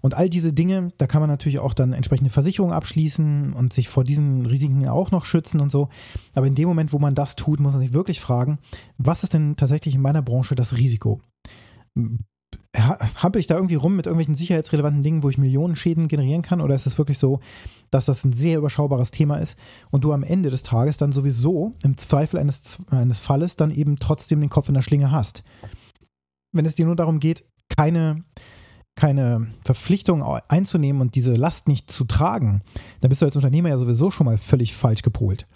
Und 0.00 0.14
all 0.14 0.30
diese 0.30 0.52
Dinge, 0.52 0.92
da 0.98 1.06
kann 1.06 1.20
man 1.20 1.28
natürlich 1.28 1.58
auch 1.58 1.74
dann 1.74 1.92
entsprechende 1.92 2.30
Versicherungen 2.30 2.74
abschließen 2.74 3.52
und 3.52 3.72
sich 3.72 3.88
vor 3.88 4.04
diesen 4.04 4.46
Risiken 4.46 4.86
auch 4.88 5.10
noch 5.10 5.24
schützen 5.24 5.60
und 5.60 5.72
so. 5.72 5.88
Aber 6.34 6.46
in 6.46 6.54
dem 6.54 6.68
Moment, 6.68 6.92
wo 6.92 6.98
man 6.98 7.14
das 7.14 7.36
tut, 7.36 7.60
muss 7.60 7.72
man 7.74 7.82
sich 7.82 7.92
wirklich 7.92 8.20
fragen, 8.20 8.58
was 8.96 9.24
ist 9.24 9.34
denn 9.34 9.56
tatsächlich 9.56 9.94
in 9.94 10.02
meiner 10.02 10.22
Branche 10.22 10.54
das 10.54 10.76
Risiko? 10.76 11.20
Hampel 12.76 13.40
ich 13.40 13.46
da 13.46 13.56
irgendwie 13.56 13.74
rum 13.74 13.96
mit 13.96 14.06
irgendwelchen 14.06 14.36
sicherheitsrelevanten 14.36 15.02
Dingen, 15.02 15.22
wo 15.22 15.28
ich 15.28 15.38
Millionen 15.38 15.74
Schäden 15.74 16.08
generieren 16.08 16.42
kann? 16.42 16.60
Oder 16.60 16.74
ist 16.74 16.86
es 16.86 16.98
wirklich 16.98 17.18
so, 17.18 17.40
dass 17.90 18.04
das 18.04 18.24
ein 18.24 18.32
sehr 18.32 18.58
überschaubares 18.58 19.10
Thema 19.10 19.38
ist 19.38 19.58
und 19.90 20.04
du 20.04 20.12
am 20.12 20.22
Ende 20.22 20.50
des 20.50 20.62
Tages 20.62 20.96
dann 20.96 21.12
sowieso 21.12 21.74
im 21.82 21.96
Zweifel 21.96 22.38
eines, 22.38 22.78
eines 22.90 23.20
Falles 23.20 23.56
dann 23.56 23.72
eben 23.72 23.96
trotzdem 23.96 24.40
den 24.40 24.50
Kopf 24.50 24.68
in 24.68 24.74
der 24.74 24.82
Schlinge 24.82 25.10
hast? 25.10 25.42
Wenn 26.52 26.64
es 26.64 26.76
dir 26.76 26.86
nur 26.86 26.96
darum 26.96 27.18
geht, 27.18 27.44
keine, 27.68 28.24
keine 28.94 29.48
Verpflichtung 29.64 30.22
einzunehmen 30.48 31.02
und 31.02 31.16
diese 31.16 31.34
Last 31.34 31.66
nicht 31.66 31.90
zu 31.90 32.04
tragen, 32.04 32.62
dann 33.00 33.08
bist 33.08 33.22
du 33.22 33.26
als 33.26 33.36
Unternehmer 33.36 33.68
ja 33.68 33.78
sowieso 33.78 34.10
schon 34.10 34.26
mal 34.26 34.38
völlig 34.38 34.76
falsch 34.76 35.02
gepolt. 35.02 35.46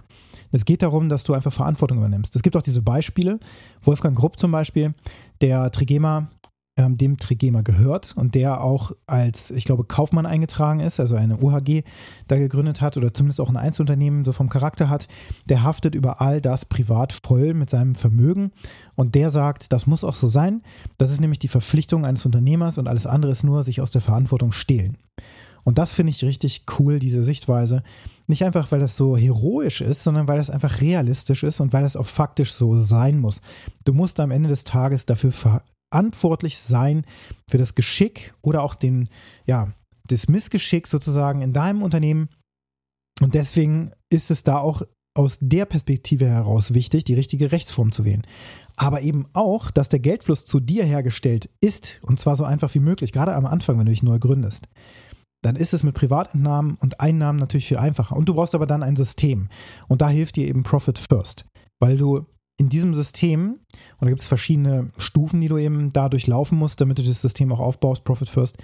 Es 0.50 0.64
geht 0.64 0.83
darum, 0.83 1.09
dass 1.09 1.25
du 1.25 1.35
einfach 1.35 1.52
Verantwortung 1.52 1.99
übernimmst. 1.99 2.37
Es 2.37 2.42
gibt 2.42 2.56
auch 2.56 2.62
diese 2.62 2.83
Beispiele. 2.83 3.40
Wolfgang 3.83 4.16
Grupp 4.16 4.38
zum 4.38 4.52
Beispiel, 4.52 4.94
der 5.40 5.71
Trigema 5.73 6.28
ähm, 6.76 6.99
dem 6.99 7.19
Trigema 7.19 7.62
gehört 7.62 8.14
und 8.16 8.35
der 8.35 8.61
auch 8.61 8.93
als, 9.07 9.50
ich 9.50 9.64
glaube, 9.64 9.85
Kaufmann 9.85 10.26
eingetragen 10.26 10.81
ist, 10.81 10.99
also 10.99 11.14
eine 11.14 11.43
OHG 11.43 11.85
da 12.26 12.37
gegründet 12.37 12.81
hat 12.81 12.97
oder 12.97 13.14
zumindest 13.14 13.40
auch 13.40 13.49
ein 13.49 13.57
Einzelunternehmen 13.57 14.25
so 14.25 14.33
vom 14.33 14.49
Charakter 14.49 14.88
hat, 14.88 15.07
der 15.49 15.62
haftet 15.62 15.95
über 15.95 16.21
all 16.21 16.40
das 16.40 16.64
privat 16.64 17.12
voll 17.12 17.54
mit 17.54 17.71
seinem 17.71 17.95
Vermögen 17.95 18.50
und 18.97 19.14
der 19.14 19.31
sagt, 19.31 19.73
das 19.73 19.87
muss 19.87 20.04
auch 20.04 20.14
so 20.14 20.26
sein. 20.26 20.62
Das 20.99 21.11
ist 21.11 21.21
nämlich 21.21 21.38
die 21.38 21.49
Verpflichtung 21.49 22.04
eines 22.04 22.26
Unternehmers 22.26 22.78
und 22.78 22.88
alles 22.88 23.07
andere 23.07 23.33
ist 23.33 23.45
nur 23.45 23.62
sich 23.62 23.81
aus 23.81 23.90
der 23.90 24.00
Verantwortung 24.00 24.52
stehlen. 24.52 24.99
Und 25.64 25.78
das 25.78 25.93
finde 25.93 26.11
ich 26.11 26.25
richtig 26.25 26.64
cool, 26.78 26.99
diese 26.99 27.25
Sichtweise. 27.25 27.83
Nicht 28.26 28.45
einfach, 28.45 28.73
weil 28.73 28.81
das 28.81 28.97
so 28.97 29.16
heroisch 29.16 29.81
ist, 29.81 30.02
sondern 30.02 30.28
weil 30.28 30.38
das 30.38 30.50
einfach 30.50 30.81
realistisch 30.81 31.43
ist 31.43 31.61
und 31.61 31.73
weil 31.73 31.83
das 31.83 31.97
auch 31.97 32.07
faktisch 32.07 32.52
so 32.52 32.81
sein 32.81 33.19
muss. 33.19 33.40
Du 33.85 33.93
musst 33.93 34.19
am 34.19 34.31
Ende 34.31 34.49
des 34.49 34.64
Tages 34.64 35.04
dafür 35.04 35.33
verantwortlich 35.33 36.59
sein 36.59 37.04
für 37.50 37.59
das 37.59 37.75
Geschick 37.75 38.35
oder 38.40 38.62
auch 38.62 38.75
den, 38.75 39.09
ja, 39.47 39.73
das 40.09 40.28
Missgeschick 40.28 40.87
sozusagen 40.87 41.43
in 41.43 41.52
deinem 41.52 41.83
Unternehmen. 41.83 42.28
Und 43.21 43.35
deswegen 43.35 43.93
ist 44.11 44.31
es 44.31 44.43
da 44.43 44.59
auch 44.59 44.83
aus 45.16 45.38
der 45.40 45.64
Perspektive 45.64 46.26
heraus 46.26 46.75
wichtig, 46.75 47.04
die 47.04 47.14
richtige 47.14 47.52
Rechtsform 47.52 47.93
zu 47.93 48.04
wählen. 48.04 48.26
Aber 48.76 49.02
eben 49.02 49.26
auch, 49.33 49.71
dass 49.71 49.88
der 49.88 50.00
Geldfluss 50.00 50.45
zu 50.45 50.59
dir 50.59 50.85
hergestellt 50.85 51.49
ist 51.61 52.00
und 52.02 52.19
zwar 52.19 52.35
so 52.35 52.45
einfach 52.45 52.75
wie 52.75 52.81
möglich, 52.81 53.12
gerade 53.12 53.35
am 53.35 53.47
Anfang, 53.47 53.78
wenn 53.78 53.87
du 53.87 53.93
dich 53.93 54.02
neu 54.02 54.19
gründest. 54.19 54.66
Dann 55.44 55.56
ist 55.56 55.74
es 55.74 55.82
mit 55.82 55.94
Privatentnahmen 55.94 56.78
und 56.80 57.00
Einnahmen 57.00 57.38
natürlich 57.38 57.66
viel 57.66 57.76
einfacher. 57.76 58.16
Und 58.16 58.30
du 58.30 58.34
brauchst 58.34 58.54
aber 58.54 58.66
dann 58.66 58.82
ein 58.82 58.96
System. 58.96 59.48
Und 59.88 60.00
da 60.00 60.08
hilft 60.08 60.36
dir 60.36 60.48
eben 60.48 60.62
Profit 60.62 60.98
First, 60.98 61.44
weil 61.80 61.98
du 61.98 62.24
in 62.56 62.70
diesem 62.70 62.94
System, 62.94 63.58
und 63.98 64.00
da 64.00 64.08
gibt 64.08 64.22
es 64.22 64.26
verschiedene 64.26 64.90
Stufen, 64.96 65.42
die 65.42 65.48
du 65.48 65.58
eben 65.58 65.92
da 65.92 66.08
durchlaufen 66.08 66.56
musst, 66.56 66.80
damit 66.80 66.98
du 66.98 67.02
das 67.02 67.20
System 67.20 67.52
auch 67.52 67.60
aufbaust, 67.60 68.04
Profit 68.04 68.30
First, 68.30 68.56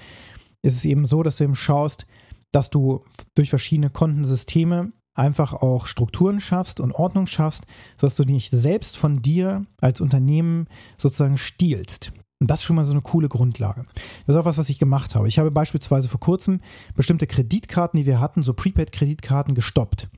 ist 0.62 0.76
es 0.76 0.84
eben 0.86 1.04
so, 1.04 1.22
dass 1.22 1.36
du 1.36 1.44
eben 1.44 1.54
schaust, 1.54 2.06
dass 2.50 2.70
du 2.70 3.04
durch 3.34 3.50
verschiedene 3.50 3.90
Kontensysteme 3.90 4.92
einfach 5.14 5.52
auch 5.52 5.86
Strukturen 5.86 6.40
schaffst 6.40 6.80
und 6.80 6.92
Ordnung 6.92 7.26
schaffst, 7.26 7.64
sodass 8.00 8.16
du 8.16 8.24
nicht 8.24 8.52
selbst 8.52 8.96
von 8.96 9.20
dir 9.20 9.66
als 9.82 10.00
Unternehmen 10.00 10.66
sozusagen 10.96 11.36
stiehlst. 11.36 12.12
Und 12.40 12.50
das 12.50 12.60
ist 12.60 12.64
schon 12.64 12.76
mal 12.76 12.84
so 12.84 12.92
eine 12.92 13.02
coole 13.02 13.28
Grundlage. 13.28 13.84
Das 14.26 14.34
ist 14.34 14.40
auch 14.40 14.46
was, 14.46 14.56
was 14.56 14.70
ich 14.70 14.78
gemacht 14.78 15.14
habe. 15.14 15.28
Ich 15.28 15.38
habe 15.38 15.50
beispielsweise 15.50 16.08
vor 16.08 16.20
kurzem 16.20 16.60
bestimmte 16.94 17.26
Kreditkarten, 17.26 17.98
die 17.98 18.06
wir 18.06 18.18
hatten, 18.18 18.42
so 18.42 18.54
Prepaid-Kreditkarten, 18.54 19.54
gestoppt. 19.54 20.08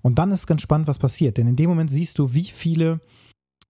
Und 0.00 0.18
dann 0.18 0.32
ist 0.32 0.46
ganz 0.46 0.62
spannend, 0.62 0.88
was 0.88 0.98
passiert. 0.98 1.36
Denn 1.36 1.46
in 1.46 1.56
dem 1.56 1.68
Moment 1.68 1.90
siehst 1.90 2.18
du, 2.18 2.32
wie 2.32 2.44
viele, 2.44 3.00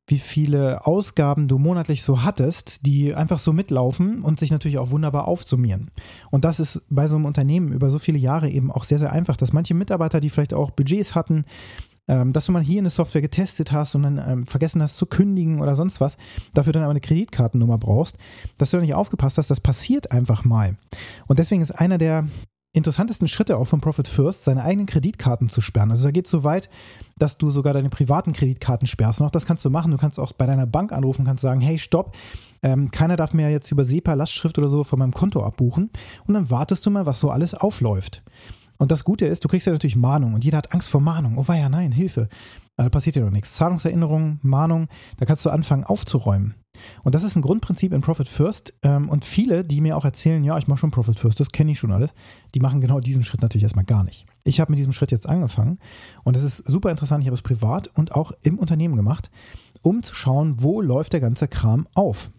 wie 0.06 0.18
viele 0.18 0.86
Ausgaben 0.86 1.48
du 1.48 1.58
monatlich 1.58 2.04
so 2.04 2.22
hattest, 2.22 2.86
die 2.86 3.14
einfach 3.14 3.38
so 3.38 3.52
mitlaufen 3.52 4.22
und 4.22 4.38
sich 4.38 4.52
natürlich 4.52 4.78
auch 4.78 4.90
wunderbar 4.90 5.26
aufsummieren. 5.26 5.90
Und 6.30 6.44
das 6.44 6.60
ist 6.60 6.82
bei 6.88 7.08
so 7.08 7.16
einem 7.16 7.24
Unternehmen 7.24 7.72
über 7.72 7.90
so 7.90 7.98
viele 7.98 8.18
Jahre 8.18 8.48
eben 8.48 8.70
auch 8.70 8.84
sehr, 8.84 9.00
sehr 9.00 9.10
einfach, 9.10 9.36
dass 9.36 9.52
manche 9.52 9.74
Mitarbeiter, 9.74 10.20
die 10.20 10.30
vielleicht 10.30 10.54
auch 10.54 10.70
Budgets 10.70 11.16
hatten, 11.16 11.46
ähm, 12.08 12.32
dass 12.32 12.46
du 12.46 12.52
mal 12.52 12.62
hier 12.62 12.80
eine 12.80 12.90
Software 12.90 13.22
getestet 13.22 13.70
hast 13.72 13.94
und 13.94 14.02
dann 14.02 14.18
ähm, 14.18 14.46
vergessen 14.46 14.82
hast 14.82 14.96
zu 14.96 15.06
kündigen 15.06 15.60
oder 15.60 15.74
sonst 15.74 16.00
was, 16.00 16.16
dafür 16.54 16.72
dann 16.72 16.82
aber 16.82 16.90
eine 16.90 17.00
Kreditkartennummer 17.00 17.78
brauchst, 17.78 18.16
dass 18.56 18.70
du 18.70 18.78
da 18.78 18.80
nicht 18.82 18.94
aufgepasst 18.94 19.38
hast, 19.38 19.50
das 19.50 19.60
passiert 19.60 20.10
einfach 20.10 20.44
mal. 20.44 20.76
Und 21.26 21.38
deswegen 21.38 21.62
ist 21.62 21.72
einer 21.72 21.98
der 21.98 22.26
interessantesten 22.72 23.28
Schritte 23.28 23.56
auch 23.56 23.66
von 23.66 23.80
Profit 23.80 24.08
First, 24.08 24.44
seine 24.44 24.62
eigenen 24.62 24.86
Kreditkarten 24.86 25.48
zu 25.48 25.60
sperren. 25.60 25.90
Also 25.90 26.04
da 26.04 26.10
geht 26.10 26.26
es 26.26 26.30
so 26.30 26.44
weit, 26.44 26.68
dass 27.16 27.38
du 27.38 27.50
sogar 27.50 27.72
deine 27.72 27.88
privaten 27.88 28.32
Kreditkarten 28.32 28.86
sperrst. 28.86 29.20
Und 29.20 29.26
auch 29.26 29.30
das 29.30 29.46
kannst 29.46 29.64
du 29.64 29.70
machen. 29.70 29.90
Du 29.90 29.96
kannst 29.96 30.18
auch 30.18 30.32
bei 30.32 30.46
deiner 30.46 30.66
Bank 30.66 30.92
anrufen, 30.92 31.24
kannst 31.24 31.42
sagen, 31.42 31.60
hey, 31.60 31.78
stopp, 31.78 32.14
ähm, 32.62 32.90
keiner 32.90 33.16
darf 33.16 33.32
mir 33.32 33.50
jetzt 33.50 33.72
über 33.72 33.84
SEPA, 33.84 34.14
Lastschrift 34.14 34.58
oder 34.58 34.68
so 34.68 34.84
von 34.84 34.98
meinem 34.98 35.12
Konto 35.12 35.42
abbuchen. 35.42 35.90
Und 36.26 36.34
dann 36.34 36.50
wartest 36.50 36.84
du 36.84 36.90
mal, 36.90 37.06
was 37.06 37.20
so 37.20 37.30
alles 37.30 37.54
aufläuft. 37.54 38.22
Und 38.78 38.92
das 38.92 39.04
Gute 39.04 39.26
ist, 39.26 39.44
du 39.44 39.48
kriegst 39.48 39.66
ja 39.66 39.72
natürlich 39.72 39.96
Mahnung 39.96 40.34
und 40.34 40.44
jeder 40.44 40.58
hat 40.58 40.72
Angst 40.72 40.88
vor 40.88 41.00
Mahnung. 41.00 41.36
Oh 41.36 41.46
weia, 41.46 41.68
nein, 41.68 41.92
Hilfe. 41.92 42.28
Da 42.76 42.88
passiert 42.88 43.16
ja 43.16 43.24
doch 43.24 43.32
nichts. 43.32 43.54
Zahlungserinnerung, 43.54 44.38
Mahnung, 44.42 44.88
da 45.16 45.26
kannst 45.26 45.44
du 45.44 45.50
anfangen 45.50 45.82
aufzuräumen. 45.82 46.54
Und 47.02 47.16
das 47.16 47.24
ist 47.24 47.34
ein 47.34 47.42
Grundprinzip 47.42 47.92
in 47.92 48.02
Profit 48.02 48.28
First. 48.28 48.72
Ähm, 48.82 49.08
und 49.08 49.24
viele, 49.24 49.64
die 49.64 49.80
mir 49.80 49.96
auch 49.96 50.04
erzählen, 50.04 50.44
ja, 50.44 50.56
ich 50.58 50.68
mache 50.68 50.78
schon 50.78 50.92
Profit 50.92 51.18
First, 51.18 51.40
das 51.40 51.50
kenne 51.50 51.72
ich 51.72 51.78
schon 51.80 51.90
alles, 51.90 52.14
die 52.54 52.60
machen 52.60 52.80
genau 52.80 53.00
diesen 53.00 53.24
Schritt 53.24 53.42
natürlich 53.42 53.64
erstmal 53.64 53.84
gar 53.84 54.04
nicht. 54.04 54.26
Ich 54.44 54.60
habe 54.60 54.70
mit 54.70 54.78
diesem 54.78 54.92
Schritt 54.92 55.10
jetzt 55.10 55.28
angefangen 55.28 55.80
und 56.22 56.36
es 56.36 56.44
ist 56.44 56.58
super 56.58 56.90
interessant. 56.90 57.22
Ich 57.22 57.26
habe 57.26 57.34
es 57.34 57.42
privat 57.42 57.88
und 57.88 58.12
auch 58.12 58.30
im 58.42 58.60
Unternehmen 58.60 58.94
gemacht, 58.94 59.28
um 59.82 60.04
zu 60.04 60.14
schauen, 60.14 60.62
wo 60.62 60.80
läuft 60.80 61.12
der 61.12 61.20
ganze 61.20 61.48
Kram 61.48 61.88
auf. 61.94 62.30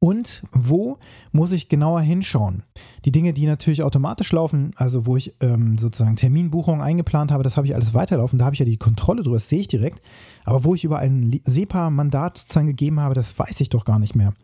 Und 0.00 0.42
wo 0.52 0.98
muss 1.32 1.50
ich 1.52 1.68
genauer 1.68 2.00
hinschauen? 2.00 2.62
Die 3.04 3.10
Dinge, 3.10 3.32
die 3.32 3.46
natürlich 3.46 3.82
automatisch 3.82 4.30
laufen, 4.32 4.72
also 4.76 5.06
wo 5.06 5.16
ich 5.16 5.34
ähm, 5.40 5.76
sozusagen 5.76 6.16
Terminbuchungen 6.16 6.80
eingeplant 6.80 7.32
habe, 7.32 7.42
das 7.42 7.56
habe 7.56 7.66
ich 7.66 7.74
alles 7.74 7.94
weiterlaufen, 7.94 8.38
da 8.38 8.44
habe 8.44 8.54
ich 8.54 8.60
ja 8.60 8.64
die 8.64 8.76
Kontrolle 8.76 9.22
drüber, 9.22 9.36
das 9.36 9.48
sehe 9.48 9.60
ich 9.60 9.68
direkt. 9.68 10.00
Aber 10.44 10.64
wo 10.64 10.74
ich 10.74 10.84
über 10.84 10.98
ein 10.98 11.40
SEPA-Mandat 11.42 12.38
sozusagen 12.38 12.68
gegeben 12.68 13.00
habe, 13.00 13.14
das 13.14 13.36
weiß 13.36 13.60
ich 13.60 13.70
doch 13.70 13.84
gar 13.84 13.98
nicht 13.98 14.14
mehr. 14.14 14.34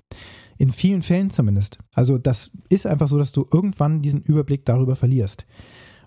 In 0.58 0.70
vielen 0.70 1.02
Fällen 1.02 1.30
zumindest. 1.30 1.78
Also 1.94 2.18
das 2.18 2.50
ist 2.68 2.86
einfach 2.86 3.08
so, 3.08 3.18
dass 3.18 3.32
du 3.32 3.46
irgendwann 3.52 4.02
diesen 4.02 4.22
Überblick 4.22 4.64
darüber 4.64 4.96
verlierst. 4.96 5.46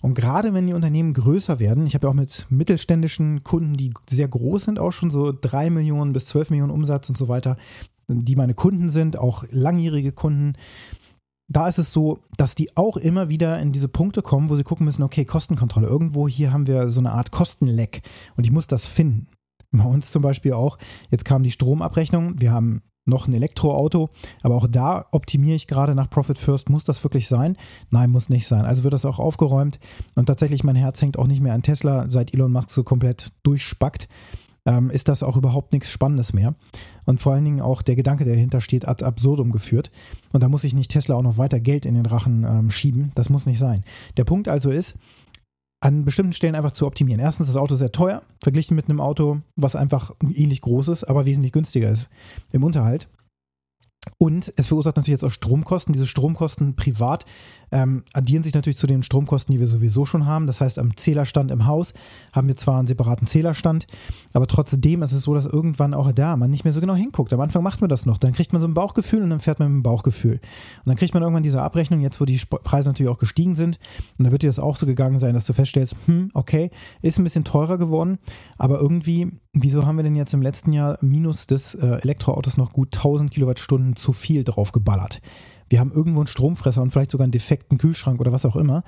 Und 0.01 0.13
gerade 0.13 0.53
wenn 0.53 0.67
die 0.67 0.73
Unternehmen 0.73 1.13
größer 1.13 1.59
werden, 1.59 1.85
ich 1.85 1.95
habe 1.95 2.07
ja 2.07 2.11
auch 2.11 2.15
mit 2.15 2.45
mittelständischen 2.49 3.43
Kunden, 3.43 3.75
die 3.75 3.93
sehr 4.09 4.27
groß 4.27 4.65
sind, 4.65 4.79
auch 4.79 4.91
schon 4.91 5.09
so 5.09 5.33
3 5.39 5.69
Millionen 5.69 6.13
bis 6.13 6.27
12 6.27 6.51
Millionen 6.51 6.71
Umsatz 6.71 7.09
und 7.09 7.17
so 7.17 7.27
weiter, 7.27 7.57
die 8.07 8.35
meine 8.35 8.53
Kunden 8.53 8.89
sind, 8.89 9.17
auch 9.17 9.43
langjährige 9.49 10.11
Kunden, 10.11 10.53
da 11.49 11.67
ist 11.67 11.79
es 11.79 11.93
so, 11.93 12.19
dass 12.37 12.55
die 12.55 12.75
auch 12.75 12.97
immer 12.97 13.29
wieder 13.29 13.59
in 13.59 13.71
diese 13.71 13.87
Punkte 13.87 14.21
kommen, 14.21 14.49
wo 14.49 14.55
sie 14.55 14.63
gucken 14.63 14.85
müssen, 14.85 15.03
okay, 15.03 15.23
Kostenkontrolle. 15.23 15.87
Irgendwo 15.87 16.27
hier 16.27 16.51
haben 16.51 16.67
wir 16.67 16.89
so 16.89 16.99
eine 16.99 17.13
Art 17.13 17.31
Kostenleck 17.31 18.01
und 18.35 18.43
ich 18.43 18.51
muss 18.51 18.67
das 18.67 18.85
finden. 18.87 19.27
Bei 19.71 19.83
uns 19.83 20.11
zum 20.11 20.21
Beispiel 20.21 20.53
auch, 20.53 20.77
jetzt 21.09 21.25
kam 21.25 21.43
die 21.43 21.51
Stromabrechnung, 21.51 22.39
wir 22.39 22.51
haben 22.51 22.81
noch 23.05 23.27
ein 23.27 23.33
Elektroauto, 23.33 24.09
aber 24.41 24.55
auch 24.55 24.67
da 24.67 25.05
optimiere 25.11 25.55
ich 25.55 25.67
gerade 25.67 25.95
nach 25.95 26.09
Profit 26.09 26.37
First. 26.37 26.69
Muss 26.69 26.83
das 26.83 27.01
wirklich 27.03 27.29
sein? 27.29 27.55
Nein, 27.89 28.09
muss 28.09 28.27
nicht 28.27 28.47
sein. 28.47 28.65
Also 28.65 28.83
wird 28.83 28.93
das 28.93 29.05
auch 29.05 29.19
aufgeräumt 29.19 29.79
und 30.15 30.25
tatsächlich 30.25 30.65
mein 30.65 30.75
Herz 30.75 31.01
hängt 31.01 31.17
auch 31.17 31.27
nicht 31.27 31.41
mehr 31.41 31.53
an 31.53 31.63
Tesla, 31.63 32.07
seit 32.09 32.33
Elon 32.33 32.51
Musk 32.51 32.71
so 32.71 32.83
komplett 32.83 33.31
durchspackt 33.43 34.09
ähm, 34.67 34.91
ist 34.91 35.07
das 35.07 35.23
auch 35.23 35.37
überhaupt 35.37 35.71
nichts 35.71 35.89
Spannendes 35.89 36.33
mehr. 36.33 36.53
Und 37.05 37.21
vor 37.21 37.33
allen 37.33 37.45
Dingen 37.45 37.61
auch 37.61 37.81
der 37.81 37.95
Gedanke, 37.95 38.25
der 38.25 38.35
dahinter 38.35 38.61
steht, 38.61 38.87
ad 38.87 39.03
absurdum 39.03 39.51
geführt. 39.51 39.89
Und 40.33 40.43
da 40.43 40.49
muss 40.49 40.65
ich 40.65 40.75
nicht 40.75 40.91
Tesla 40.91 41.15
auch 41.15 41.23
noch 41.23 41.37
weiter 41.37 41.59
Geld 41.59 41.85
in 41.85 41.95
den 41.95 42.05
Rachen 42.05 42.43
ähm, 42.43 42.69
schieben. 42.69 43.11
Das 43.15 43.29
muss 43.29 43.45
nicht 43.45 43.59
sein. 43.59 43.83
Der 44.17 44.25
Punkt 44.25 44.49
also 44.49 44.69
ist, 44.69 44.95
an 45.79 46.03
bestimmten 46.03 46.33
Stellen 46.33 46.55
einfach 46.55 46.73
zu 46.73 46.85
optimieren. 46.85 47.21
Erstens 47.21 47.47
ist 47.47 47.55
das 47.55 47.61
Auto 47.61 47.75
sehr 47.75 47.91
teuer, 47.91 48.23
verglichen 48.43 48.75
mit 48.75 48.89
einem 48.89 48.99
Auto, 48.99 49.39
was 49.55 49.75
einfach 49.75 50.11
ähnlich 50.21 50.61
groß 50.61 50.89
ist, 50.89 51.03
aber 51.05 51.25
wesentlich 51.25 51.53
günstiger 51.53 51.89
ist 51.89 52.09
im 52.51 52.63
Unterhalt. 52.63 53.07
Und 54.17 54.53
es 54.55 54.67
verursacht 54.67 54.97
natürlich 54.97 55.21
jetzt 55.21 55.23
auch 55.23 55.31
Stromkosten. 55.31 55.93
Diese 55.93 56.07
Stromkosten 56.07 56.75
privat 56.75 57.25
ähm, 57.71 58.03
addieren 58.13 58.43
sich 58.43 58.53
natürlich 58.53 58.77
zu 58.77 58.87
den 58.87 59.03
Stromkosten, 59.03 59.51
die 59.53 59.59
wir 59.59 59.67
sowieso 59.67 60.05
schon 60.05 60.25
haben. 60.25 60.47
Das 60.47 60.61
heißt, 60.61 60.79
am 60.79 60.95
Zählerstand 60.95 61.51
im 61.51 61.65
Haus 61.65 61.93
haben 62.33 62.47
wir 62.47 62.55
zwar 62.55 62.79
einen 62.79 62.87
separaten 62.87 63.27
Zählerstand, 63.27 63.87
aber 64.33 64.47
trotzdem 64.47 65.01
ist 65.01 65.11
es 65.11 65.23
so, 65.23 65.33
dass 65.33 65.45
irgendwann 65.45 65.93
auch 65.93 66.11
da 66.11 66.37
man 66.37 66.49
nicht 66.49 66.63
mehr 66.63 66.73
so 66.73 66.79
genau 66.79 66.95
hinguckt. 66.95 67.33
Am 67.33 67.41
Anfang 67.41 67.63
macht 67.63 67.81
man 67.81 67.89
das 67.89 68.05
noch. 68.05 68.17
Dann 68.17 68.33
kriegt 68.33 68.53
man 68.53 68.61
so 68.61 68.67
ein 68.67 68.73
Bauchgefühl 68.73 69.21
und 69.21 69.29
dann 69.29 69.39
fährt 69.39 69.59
man 69.59 69.69
mit 69.69 69.79
dem 69.79 69.83
Bauchgefühl. 69.83 70.33
Und 70.33 70.85
dann 70.85 70.95
kriegt 70.95 71.13
man 71.13 71.23
irgendwann 71.23 71.43
diese 71.43 71.61
Abrechnung, 71.61 72.01
jetzt 72.01 72.21
wo 72.21 72.25
die 72.25 72.39
Preise 72.47 72.89
natürlich 72.89 73.11
auch 73.11 73.19
gestiegen 73.19 73.55
sind. 73.55 73.79
Und 74.17 74.25
da 74.25 74.31
wird 74.31 74.43
dir 74.43 74.47
das 74.47 74.59
auch 74.59 74.75
so 74.75 74.85
gegangen 74.85 75.19
sein, 75.19 75.33
dass 75.33 75.45
du 75.45 75.53
feststellst, 75.53 75.95
hm, 76.05 76.31
okay, 76.33 76.71
ist 77.01 77.17
ein 77.17 77.23
bisschen 77.23 77.43
teurer 77.43 77.77
geworden, 77.77 78.19
aber 78.57 78.79
irgendwie, 78.79 79.31
wieso 79.53 79.85
haben 79.85 79.97
wir 79.97 80.03
denn 80.03 80.15
jetzt 80.15 80.33
im 80.33 80.41
letzten 80.41 80.71
Jahr 80.71 80.97
minus 81.01 81.47
des 81.47 81.75
äh, 81.75 81.85
Elektroautos 82.01 82.57
noch 82.57 82.71
gut 82.71 82.95
1000 82.95 83.31
Kilowattstunden 83.31 83.95
zu 83.97 84.13
viel 84.13 84.43
drauf 84.43 84.71
geballert? 84.71 85.21
wir 85.69 85.79
haben 85.79 85.91
irgendwo 85.91 86.19
einen 86.19 86.27
Stromfresser 86.27 86.81
und 86.81 86.91
vielleicht 86.91 87.11
sogar 87.11 87.25
einen 87.25 87.31
defekten 87.31 87.77
Kühlschrank 87.77 88.19
oder 88.19 88.31
was 88.31 88.45
auch 88.45 88.55
immer, 88.55 88.83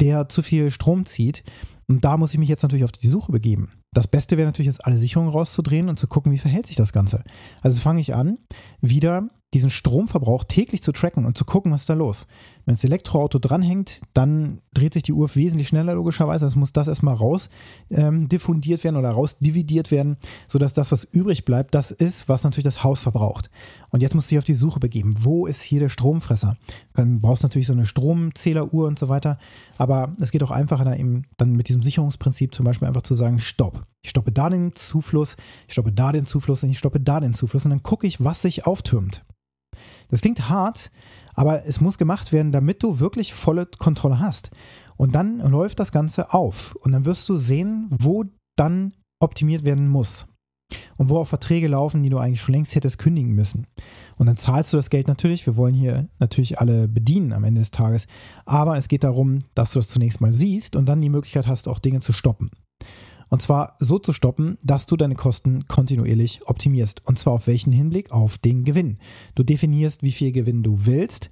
der 0.00 0.28
zu 0.28 0.42
viel 0.42 0.70
Strom 0.70 1.06
zieht. 1.06 1.42
Und 1.88 2.04
da 2.04 2.16
muss 2.16 2.32
ich 2.32 2.38
mich 2.38 2.48
jetzt 2.48 2.62
natürlich 2.62 2.84
auf 2.84 2.92
die 2.92 3.08
Suche 3.08 3.32
begeben. 3.32 3.72
Das 3.92 4.06
Beste 4.06 4.36
wäre 4.36 4.46
natürlich 4.46 4.68
jetzt 4.68 4.86
alle 4.86 4.98
Sicherungen 4.98 5.30
rauszudrehen 5.30 5.88
und 5.88 5.98
zu 5.98 6.06
gucken, 6.06 6.32
wie 6.32 6.38
verhält 6.38 6.66
sich 6.66 6.76
das 6.76 6.92
Ganze. 6.92 7.22
Also 7.60 7.80
fange 7.80 8.00
ich 8.00 8.14
an, 8.14 8.38
wieder 8.80 9.28
diesen 9.54 9.70
Stromverbrauch 9.70 10.44
täglich 10.44 10.82
zu 10.82 10.92
tracken 10.92 11.26
und 11.26 11.36
zu 11.36 11.44
gucken, 11.44 11.72
was 11.72 11.82
ist 11.82 11.90
da 11.90 11.94
los. 11.94 12.26
Wenn 12.64 12.74
das 12.74 12.84
Elektroauto 12.84 13.38
dranhängt, 13.38 14.00
dann 14.14 14.60
dreht 14.72 14.94
sich 14.94 15.02
die 15.02 15.12
Uhr 15.12 15.34
wesentlich 15.34 15.68
schneller 15.68 15.94
logischerweise. 15.94 16.46
Es 16.46 16.56
muss 16.56 16.72
das 16.72 16.88
erstmal 16.88 17.14
raus 17.14 17.50
ähm, 17.90 18.28
diffundiert 18.28 18.82
werden 18.84 18.96
oder 18.96 19.10
rausdividiert 19.10 19.90
werden, 19.90 20.16
sodass 20.48 20.72
das, 20.74 20.92
was 20.92 21.04
übrig 21.04 21.44
bleibt, 21.44 21.74
das 21.74 21.90
ist, 21.90 22.28
was 22.28 22.44
natürlich 22.44 22.64
das 22.64 22.82
Haus 22.82 23.00
verbraucht. 23.00 23.50
Und 23.90 24.00
jetzt 24.00 24.14
musst 24.14 24.30
du 24.30 24.34
dich 24.34 24.38
auf 24.38 24.44
die 24.44 24.54
Suche 24.54 24.80
begeben. 24.80 25.16
Wo 25.18 25.46
ist 25.46 25.60
hier 25.60 25.80
der 25.80 25.90
Stromfresser? 25.90 26.56
Dann 26.94 27.20
brauchst 27.20 27.42
du 27.42 27.46
natürlich 27.48 27.66
so 27.66 27.74
eine 27.74 27.86
Stromzähleruhr 27.86 28.86
und 28.86 28.98
so 28.98 29.08
weiter. 29.08 29.38
Aber 29.76 30.14
es 30.20 30.30
geht 30.30 30.42
auch 30.42 30.50
einfacher, 30.50 30.84
dann, 30.84 30.98
eben, 30.98 31.24
dann 31.36 31.52
mit 31.52 31.68
diesem 31.68 31.82
Sicherungsprinzip 31.82 32.54
zum 32.54 32.64
Beispiel 32.64 32.88
einfach 32.88 33.02
zu 33.02 33.14
sagen, 33.14 33.38
stopp. 33.38 33.86
Ich 34.02 34.10
stoppe 34.10 34.32
da 34.32 34.48
den 34.48 34.74
Zufluss, 34.74 35.36
ich 35.68 35.74
stoppe 35.74 35.92
da 35.92 36.10
den 36.10 36.26
Zufluss 36.26 36.64
und 36.64 36.70
ich 36.70 36.78
stoppe 36.78 37.00
da 37.00 37.20
den 37.20 37.34
Zufluss 37.34 37.64
und 37.64 37.70
dann 37.70 37.82
gucke 37.82 38.06
ich, 38.06 38.22
was 38.24 38.42
sich 38.42 38.66
auftürmt. 38.66 39.24
Das 40.12 40.20
klingt 40.20 40.50
hart, 40.50 40.90
aber 41.32 41.64
es 41.64 41.80
muss 41.80 41.96
gemacht 41.96 42.32
werden, 42.32 42.52
damit 42.52 42.82
du 42.82 43.00
wirklich 43.00 43.32
volle 43.32 43.64
Kontrolle 43.64 44.20
hast. 44.20 44.50
Und 44.98 45.14
dann 45.14 45.38
läuft 45.38 45.80
das 45.80 45.90
Ganze 45.90 46.34
auf. 46.34 46.76
Und 46.82 46.92
dann 46.92 47.06
wirst 47.06 47.26
du 47.30 47.36
sehen, 47.36 47.88
wo 47.90 48.24
dann 48.54 48.92
optimiert 49.20 49.64
werden 49.64 49.88
muss. 49.88 50.26
Und 50.98 51.08
wo 51.08 51.16
auch 51.16 51.26
Verträge 51.26 51.66
laufen, 51.68 52.02
die 52.02 52.10
du 52.10 52.18
eigentlich 52.18 52.42
schon 52.42 52.54
längst 52.54 52.74
hättest 52.74 52.98
kündigen 52.98 53.32
müssen. 53.32 53.66
Und 54.18 54.26
dann 54.26 54.36
zahlst 54.36 54.74
du 54.74 54.76
das 54.76 54.90
Geld 54.90 55.08
natürlich. 55.08 55.46
Wir 55.46 55.56
wollen 55.56 55.74
hier 55.74 56.08
natürlich 56.18 56.60
alle 56.60 56.88
bedienen 56.88 57.32
am 57.32 57.44
Ende 57.44 57.62
des 57.62 57.70
Tages. 57.70 58.06
Aber 58.44 58.76
es 58.76 58.88
geht 58.88 59.04
darum, 59.04 59.38
dass 59.54 59.72
du 59.72 59.78
das 59.78 59.88
zunächst 59.88 60.20
mal 60.20 60.34
siehst 60.34 60.76
und 60.76 60.84
dann 60.86 61.00
die 61.00 61.08
Möglichkeit 61.08 61.46
hast, 61.46 61.68
auch 61.68 61.78
Dinge 61.78 62.00
zu 62.00 62.12
stoppen. 62.12 62.50
Und 63.32 63.40
zwar 63.40 63.76
so 63.78 63.98
zu 63.98 64.12
stoppen, 64.12 64.58
dass 64.62 64.84
du 64.84 64.94
deine 64.94 65.14
Kosten 65.14 65.66
kontinuierlich 65.66 66.42
optimierst. 66.44 67.00
Und 67.06 67.18
zwar 67.18 67.32
auf 67.32 67.46
welchen 67.46 67.72
Hinblick? 67.72 68.12
Auf 68.12 68.36
den 68.36 68.62
Gewinn. 68.62 68.98
Du 69.34 69.42
definierst, 69.42 70.02
wie 70.02 70.12
viel 70.12 70.32
Gewinn 70.32 70.62
du 70.62 70.84
willst. 70.84 71.30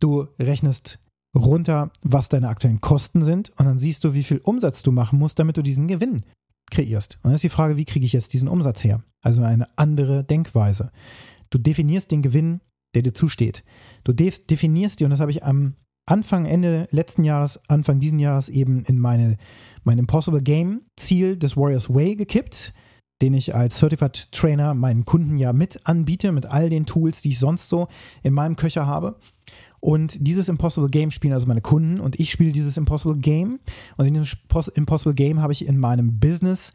Du 0.00 0.26
rechnest 0.40 0.98
runter, 1.36 1.92
was 2.02 2.28
deine 2.28 2.48
aktuellen 2.48 2.80
Kosten 2.80 3.22
sind. 3.22 3.50
Und 3.50 3.66
dann 3.66 3.78
siehst 3.78 4.02
du, 4.02 4.12
wie 4.12 4.24
viel 4.24 4.38
Umsatz 4.38 4.82
du 4.82 4.90
machen 4.90 5.20
musst, 5.20 5.38
damit 5.38 5.56
du 5.56 5.62
diesen 5.62 5.86
Gewinn 5.86 6.22
kreierst. 6.72 7.20
Und 7.22 7.26
dann 7.26 7.34
ist 7.34 7.44
die 7.44 7.48
Frage, 7.48 7.76
wie 7.76 7.84
kriege 7.84 8.06
ich 8.06 8.12
jetzt 8.12 8.32
diesen 8.32 8.48
Umsatz 8.48 8.82
her? 8.82 9.04
Also 9.22 9.40
eine 9.44 9.68
andere 9.78 10.24
Denkweise. 10.24 10.90
Du 11.50 11.58
definierst 11.58 12.10
den 12.10 12.22
Gewinn, 12.22 12.60
der 12.96 13.02
dir 13.02 13.14
zusteht. 13.14 13.62
Du 14.02 14.12
definierst 14.12 14.98
dir, 14.98 15.04
und 15.04 15.12
das 15.12 15.20
habe 15.20 15.30
ich 15.30 15.44
am 15.44 15.76
Anfang, 16.06 16.46
Ende 16.46 16.88
letzten 16.92 17.24
Jahres, 17.24 17.60
Anfang 17.66 17.98
diesen 17.98 18.20
Jahres 18.20 18.48
eben 18.48 18.84
in 18.84 18.98
meine, 18.98 19.36
mein 19.82 19.98
Impossible 19.98 20.40
Game 20.40 20.82
Ziel 20.96 21.36
des 21.36 21.56
Warriors 21.56 21.92
Way 21.92 22.14
gekippt, 22.14 22.72
den 23.20 23.34
ich 23.34 23.54
als 23.54 23.78
Certified 23.78 24.30
Trainer 24.30 24.74
meinen 24.74 25.04
Kunden 25.04 25.36
ja 25.36 25.52
mit 25.52 25.80
anbiete, 25.84 26.30
mit 26.32 26.46
all 26.46 26.70
den 26.70 26.86
Tools, 26.86 27.22
die 27.22 27.30
ich 27.30 27.38
sonst 27.38 27.68
so 27.68 27.88
in 28.22 28.34
meinem 28.34 28.56
Köcher 28.56 28.86
habe. 28.86 29.18
Und 29.80 30.16
dieses 30.20 30.48
Impossible 30.48 30.90
Game 30.90 31.10
spielen 31.10 31.34
also 31.34 31.46
meine 31.46 31.60
Kunden 31.60 32.00
und 32.00 32.18
ich 32.20 32.30
spiele 32.30 32.52
dieses 32.52 32.76
Impossible 32.76 33.18
Game. 33.18 33.58
Und 33.96 34.06
in 34.06 34.14
diesem 34.14 34.38
Impossible 34.74 35.14
Game 35.14 35.40
habe 35.40 35.52
ich 35.52 35.66
in 35.66 35.78
meinem 35.78 36.18
Business 36.18 36.72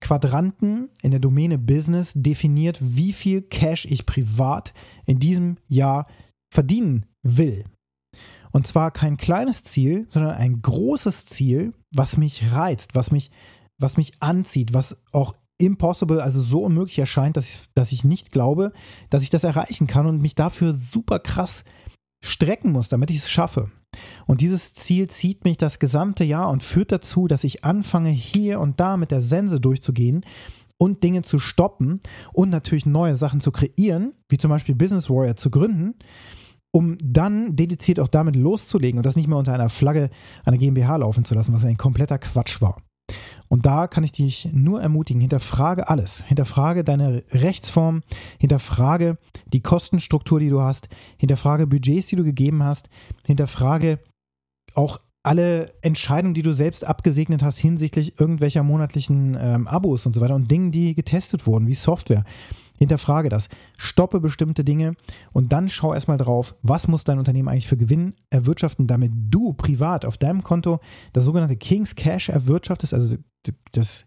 Quadranten 0.00 0.90
in 1.00 1.10
der 1.10 1.20
Domäne 1.20 1.58
Business 1.58 2.12
definiert, 2.14 2.78
wie 2.82 3.12
viel 3.12 3.42
Cash 3.42 3.86
ich 3.86 4.04
privat 4.04 4.74
in 5.06 5.18
diesem 5.18 5.56
Jahr 5.68 6.06
verdienen 6.50 7.06
will. 7.22 7.64
Und 8.56 8.66
zwar 8.66 8.90
kein 8.90 9.18
kleines 9.18 9.64
Ziel, 9.64 10.06
sondern 10.08 10.34
ein 10.34 10.62
großes 10.62 11.26
Ziel, 11.26 11.74
was 11.94 12.16
mich 12.16 12.52
reizt, 12.52 12.94
was 12.94 13.10
mich, 13.10 13.30
was 13.78 13.98
mich 13.98 14.14
anzieht, 14.20 14.72
was 14.72 14.96
auch 15.12 15.34
impossible, 15.58 16.22
also 16.22 16.40
so 16.40 16.62
unmöglich 16.62 16.98
erscheint, 16.98 17.36
dass 17.36 17.46
ich, 17.50 17.60
dass 17.74 17.92
ich 17.92 18.02
nicht 18.02 18.32
glaube, 18.32 18.72
dass 19.10 19.22
ich 19.22 19.28
das 19.28 19.44
erreichen 19.44 19.86
kann 19.86 20.06
und 20.06 20.22
mich 20.22 20.36
dafür 20.36 20.72
super 20.72 21.18
krass 21.18 21.64
strecken 22.24 22.72
muss, 22.72 22.88
damit 22.88 23.10
ich 23.10 23.18
es 23.18 23.28
schaffe. 23.28 23.70
Und 24.24 24.40
dieses 24.40 24.72
Ziel 24.72 25.10
zieht 25.10 25.44
mich 25.44 25.58
das 25.58 25.78
gesamte 25.78 26.24
Jahr 26.24 26.48
und 26.48 26.62
führt 26.62 26.92
dazu, 26.92 27.28
dass 27.28 27.44
ich 27.44 27.62
anfange, 27.62 28.08
hier 28.08 28.60
und 28.60 28.80
da 28.80 28.96
mit 28.96 29.10
der 29.10 29.20
Sense 29.20 29.60
durchzugehen 29.60 30.24
und 30.78 31.04
Dinge 31.04 31.20
zu 31.20 31.38
stoppen 31.38 32.00
und 32.32 32.48
natürlich 32.48 32.86
neue 32.86 33.18
Sachen 33.18 33.42
zu 33.42 33.52
kreieren, 33.52 34.14
wie 34.30 34.38
zum 34.38 34.48
Beispiel 34.48 34.74
Business 34.74 35.10
Warrior 35.10 35.36
zu 35.36 35.50
gründen 35.50 35.94
um 36.76 36.98
dann 37.02 37.56
dediziert 37.56 37.98
auch 38.00 38.08
damit 38.08 38.36
loszulegen 38.36 38.98
und 38.98 39.06
das 39.06 39.16
nicht 39.16 39.28
mehr 39.28 39.38
unter 39.38 39.54
einer 39.54 39.70
Flagge 39.70 40.10
einer 40.44 40.58
GmbH 40.58 40.96
laufen 40.96 41.24
zu 41.24 41.34
lassen, 41.34 41.54
was 41.54 41.64
ein 41.64 41.78
kompletter 41.78 42.18
Quatsch 42.18 42.60
war. 42.60 42.82
Und 43.48 43.64
da 43.64 43.86
kann 43.86 44.04
ich 44.04 44.12
dich 44.12 44.50
nur 44.52 44.82
ermutigen, 44.82 45.22
hinterfrage 45.22 45.88
alles. 45.88 46.22
Hinterfrage 46.26 46.84
deine 46.84 47.24
Rechtsform, 47.30 48.02
hinterfrage 48.38 49.16
die 49.46 49.62
Kostenstruktur, 49.62 50.38
die 50.38 50.50
du 50.50 50.60
hast, 50.60 50.90
hinterfrage 51.16 51.66
Budgets, 51.66 52.08
die 52.08 52.16
du 52.16 52.24
gegeben 52.24 52.62
hast, 52.62 52.90
hinterfrage 53.26 53.98
auch 54.74 55.00
alle 55.26 55.72
Entscheidungen, 55.82 56.34
die 56.34 56.42
du 56.42 56.52
selbst 56.52 56.86
abgesegnet 56.86 57.42
hast 57.42 57.58
hinsichtlich 57.58 58.20
irgendwelcher 58.20 58.62
monatlichen 58.62 59.36
ähm, 59.40 59.66
Abos 59.66 60.06
und 60.06 60.12
so 60.12 60.20
weiter 60.20 60.36
und 60.36 60.50
Dingen, 60.50 60.70
die 60.70 60.94
getestet 60.94 61.46
wurden, 61.48 61.66
wie 61.66 61.74
Software. 61.74 62.24
Hinterfrage 62.78 63.28
das. 63.28 63.48
Stoppe 63.76 64.20
bestimmte 64.20 64.62
Dinge 64.62 64.94
und 65.32 65.52
dann 65.52 65.68
schau 65.68 65.94
erstmal 65.94 66.18
drauf, 66.18 66.54
was 66.62 66.86
muss 66.86 67.04
dein 67.04 67.18
Unternehmen 67.18 67.48
eigentlich 67.48 67.66
für 67.66 67.76
Gewinn 67.76 68.14
erwirtschaften, 68.30 68.86
damit 68.86 69.10
du 69.14 69.52
privat 69.54 70.04
auf 70.04 70.16
deinem 70.16 70.44
Konto 70.44 70.78
das 71.12 71.24
sogenannte 71.24 71.56
King's 71.56 71.96
Cash 71.96 72.28
erwirtschaftest, 72.28 72.94
also 72.94 73.16
das, 73.72 74.04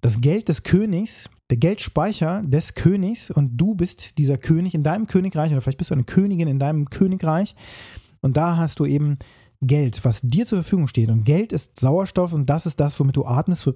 das 0.00 0.20
Geld 0.20 0.48
des 0.48 0.62
Königs, 0.62 1.28
der 1.50 1.58
Geldspeicher 1.58 2.42
des 2.46 2.74
Königs 2.74 3.30
und 3.30 3.58
du 3.58 3.74
bist 3.74 4.16
dieser 4.16 4.38
König 4.38 4.74
in 4.74 4.84
deinem 4.84 5.06
Königreich 5.06 5.52
oder 5.52 5.60
vielleicht 5.60 5.78
bist 5.78 5.90
du 5.90 5.94
eine 5.94 6.04
Königin 6.04 6.48
in 6.48 6.58
deinem 6.58 6.88
Königreich 6.88 7.56
und 8.22 8.38
da 8.38 8.56
hast 8.56 8.78
du 8.78 8.86
eben 8.86 9.18
Geld, 9.62 10.04
was 10.04 10.20
dir 10.22 10.44
zur 10.44 10.62
Verfügung 10.62 10.88
steht. 10.88 11.08
Und 11.10 11.24
Geld 11.24 11.52
ist 11.52 11.78
Sauerstoff 11.78 12.32
und 12.32 12.46
das 12.46 12.66
ist 12.66 12.80
das, 12.80 12.98
womit 12.98 13.16
du 13.16 13.24
atmest, 13.24 13.70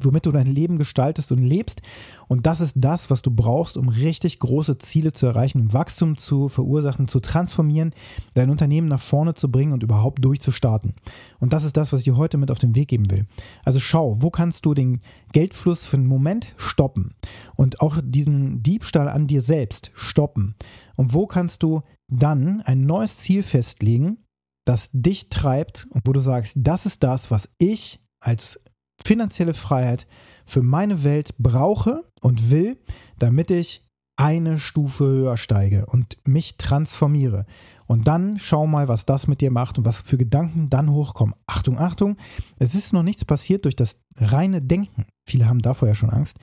womit 0.00 0.26
du 0.26 0.32
dein 0.32 0.46
Leben 0.46 0.78
gestaltest 0.78 1.32
und 1.32 1.38
lebst. 1.38 1.82
Und 2.26 2.46
das 2.46 2.60
ist 2.60 2.74
das, 2.76 3.10
was 3.10 3.22
du 3.22 3.30
brauchst, 3.30 3.76
um 3.76 3.88
richtig 3.88 4.38
große 4.38 4.78
Ziele 4.78 5.12
zu 5.12 5.26
erreichen, 5.26 5.60
um 5.60 5.72
Wachstum 5.72 6.16
zu 6.16 6.48
verursachen, 6.48 7.08
zu 7.08 7.20
transformieren, 7.20 7.94
dein 8.34 8.50
Unternehmen 8.50 8.88
nach 8.88 9.00
vorne 9.00 9.34
zu 9.34 9.50
bringen 9.50 9.72
und 9.72 9.82
überhaupt 9.82 10.24
durchzustarten. 10.24 10.94
Und 11.40 11.52
das 11.52 11.64
ist 11.64 11.76
das, 11.76 11.92
was 11.92 12.00
ich 12.00 12.04
dir 12.04 12.16
heute 12.16 12.38
mit 12.38 12.50
auf 12.50 12.58
den 12.58 12.74
Weg 12.74 12.88
geben 12.88 13.10
will. 13.10 13.26
Also 13.64 13.78
schau, 13.78 14.22
wo 14.22 14.30
kannst 14.30 14.64
du 14.64 14.74
den 14.74 15.00
Geldfluss 15.32 15.84
für 15.84 15.98
einen 15.98 16.06
Moment 16.06 16.54
stoppen 16.56 17.14
und 17.56 17.80
auch 17.80 17.98
diesen 18.02 18.62
Diebstahl 18.62 19.08
an 19.08 19.26
dir 19.26 19.42
selbst 19.42 19.90
stoppen. 19.94 20.54
Und 20.96 21.14
wo 21.14 21.26
kannst 21.26 21.62
du 21.62 21.82
dann 22.08 22.60
ein 22.62 22.82
neues 22.82 23.16
Ziel 23.18 23.42
festlegen, 23.42 24.18
das 24.64 24.90
dich 24.92 25.28
treibt 25.28 25.86
und 25.90 26.06
wo 26.06 26.12
du 26.12 26.20
sagst, 26.20 26.54
das 26.56 26.86
ist 26.86 27.02
das, 27.02 27.30
was 27.30 27.48
ich 27.58 28.00
als 28.20 28.60
finanzielle 29.02 29.54
Freiheit 29.54 30.06
für 30.46 30.62
meine 30.62 31.04
Welt 31.04 31.34
brauche 31.38 32.04
und 32.20 32.50
will, 32.50 32.78
damit 33.18 33.50
ich 33.50 33.84
eine 34.16 34.58
Stufe 34.58 35.04
höher 35.04 35.36
steige 35.36 35.86
und 35.86 36.16
mich 36.26 36.56
transformiere. 36.56 37.46
Und 37.86 38.06
dann 38.06 38.38
schau 38.38 38.66
mal, 38.66 38.86
was 38.86 39.04
das 39.04 39.26
mit 39.26 39.40
dir 39.40 39.50
macht 39.50 39.78
und 39.78 39.84
was 39.84 40.02
für 40.02 40.16
Gedanken 40.16 40.70
dann 40.70 40.90
hochkommen. 40.90 41.34
Achtung, 41.46 41.78
Achtung, 41.78 42.16
es 42.58 42.74
ist 42.74 42.92
noch 42.92 43.02
nichts 43.02 43.24
passiert 43.24 43.64
durch 43.64 43.74
das 43.74 43.98
reine 44.16 44.62
Denken. 44.62 45.06
Viele 45.26 45.48
haben 45.48 45.60
davor 45.60 45.88
ja 45.88 45.94
schon 45.94 46.10
Angst. 46.10 46.36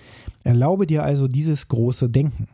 Erlaube 0.43 0.87
dir 0.87 1.03
also 1.03 1.27
dieses 1.27 1.67
große 1.67 2.09
Denken. 2.09 2.49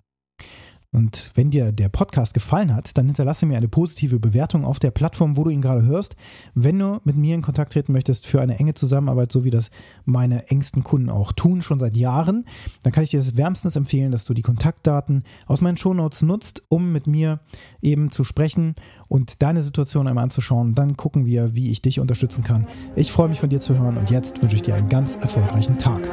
Und 0.95 1.31
wenn 1.35 1.51
dir 1.51 1.73
der 1.73 1.89
Podcast 1.89 2.33
gefallen 2.33 2.73
hat, 2.73 2.97
dann 2.97 3.07
hinterlasse 3.07 3.45
mir 3.45 3.57
eine 3.57 3.67
positive 3.67 4.17
Bewertung 4.17 4.63
auf 4.63 4.79
der 4.79 4.91
Plattform, 4.91 5.35
wo 5.35 5.43
du 5.43 5.49
ihn 5.49 5.61
gerade 5.61 5.83
hörst. 5.83 6.15
Wenn 6.53 6.79
du 6.79 7.01
mit 7.03 7.17
mir 7.17 7.35
in 7.35 7.41
Kontakt 7.41 7.73
treten 7.73 7.91
möchtest 7.91 8.25
für 8.27 8.39
eine 8.39 8.57
enge 8.59 8.75
Zusammenarbeit, 8.75 9.29
so 9.29 9.43
wie 9.43 9.49
das 9.49 9.71
meine 10.05 10.47
engsten 10.47 10.85
Kunden 10.85 11.09
auch 11.09 11.33
tun, 11.33 11.61
schon 11.61 11.79
seit 11.79 11.97
Jahren, 11.97 12.45
dann 12.83 12.93
kann 12.93 13.03
ich 13.03 13.09
dir 13.09 13.19
das 13.19 13.35
wärmstens 13.35 13.75
empfehlen, 13.75 14.13
dass 14.13 14.23
du 14.23 14.33
die 14.33 14.41
Kontaktdaten 14.41 15.25
aus 15.47 15.59
meinen 15.59 15.75
Shownotes 15.75 16.21
nutzt, 16.21 16.63
um 16.69 16.93
mit 16.93 17.07
mir 17.07 17.41
eben 17.81 18.09
zu 18.09 18.23
sprechen 18.23 18.73
und 19.09 19.41
deine 19.41 19.61
Situation 19.61 20.07
einmal 20.07 20.23
anzuschauen. 20.23 20.75
Dann 20.75 20.95
gucken 20.95 21.25
wir, 21.25 21.55
wie 21.55 21.71
ich 21.71 21.81
dich 21.81 21.99
unterstützen 21.99 22.41
kann. 22.41 22.67
Ich 22.95 23.11
freue 23.11 23.27
mich 23.27 23.41
von 23.41 23.49
dir 23.49 23.59
zu 23.59 23.77
hören 23.77 23.97
und 23.97 24.11
jetzt 24.11 24.41
wünsche 24.41 24.55
ich 24.55 24.61
dir 24.61 24.75
einen 24.75 24.87
ganz 24.87 25.15
erfolgreichen 25.15 25.77
Tag. 25.77 26.09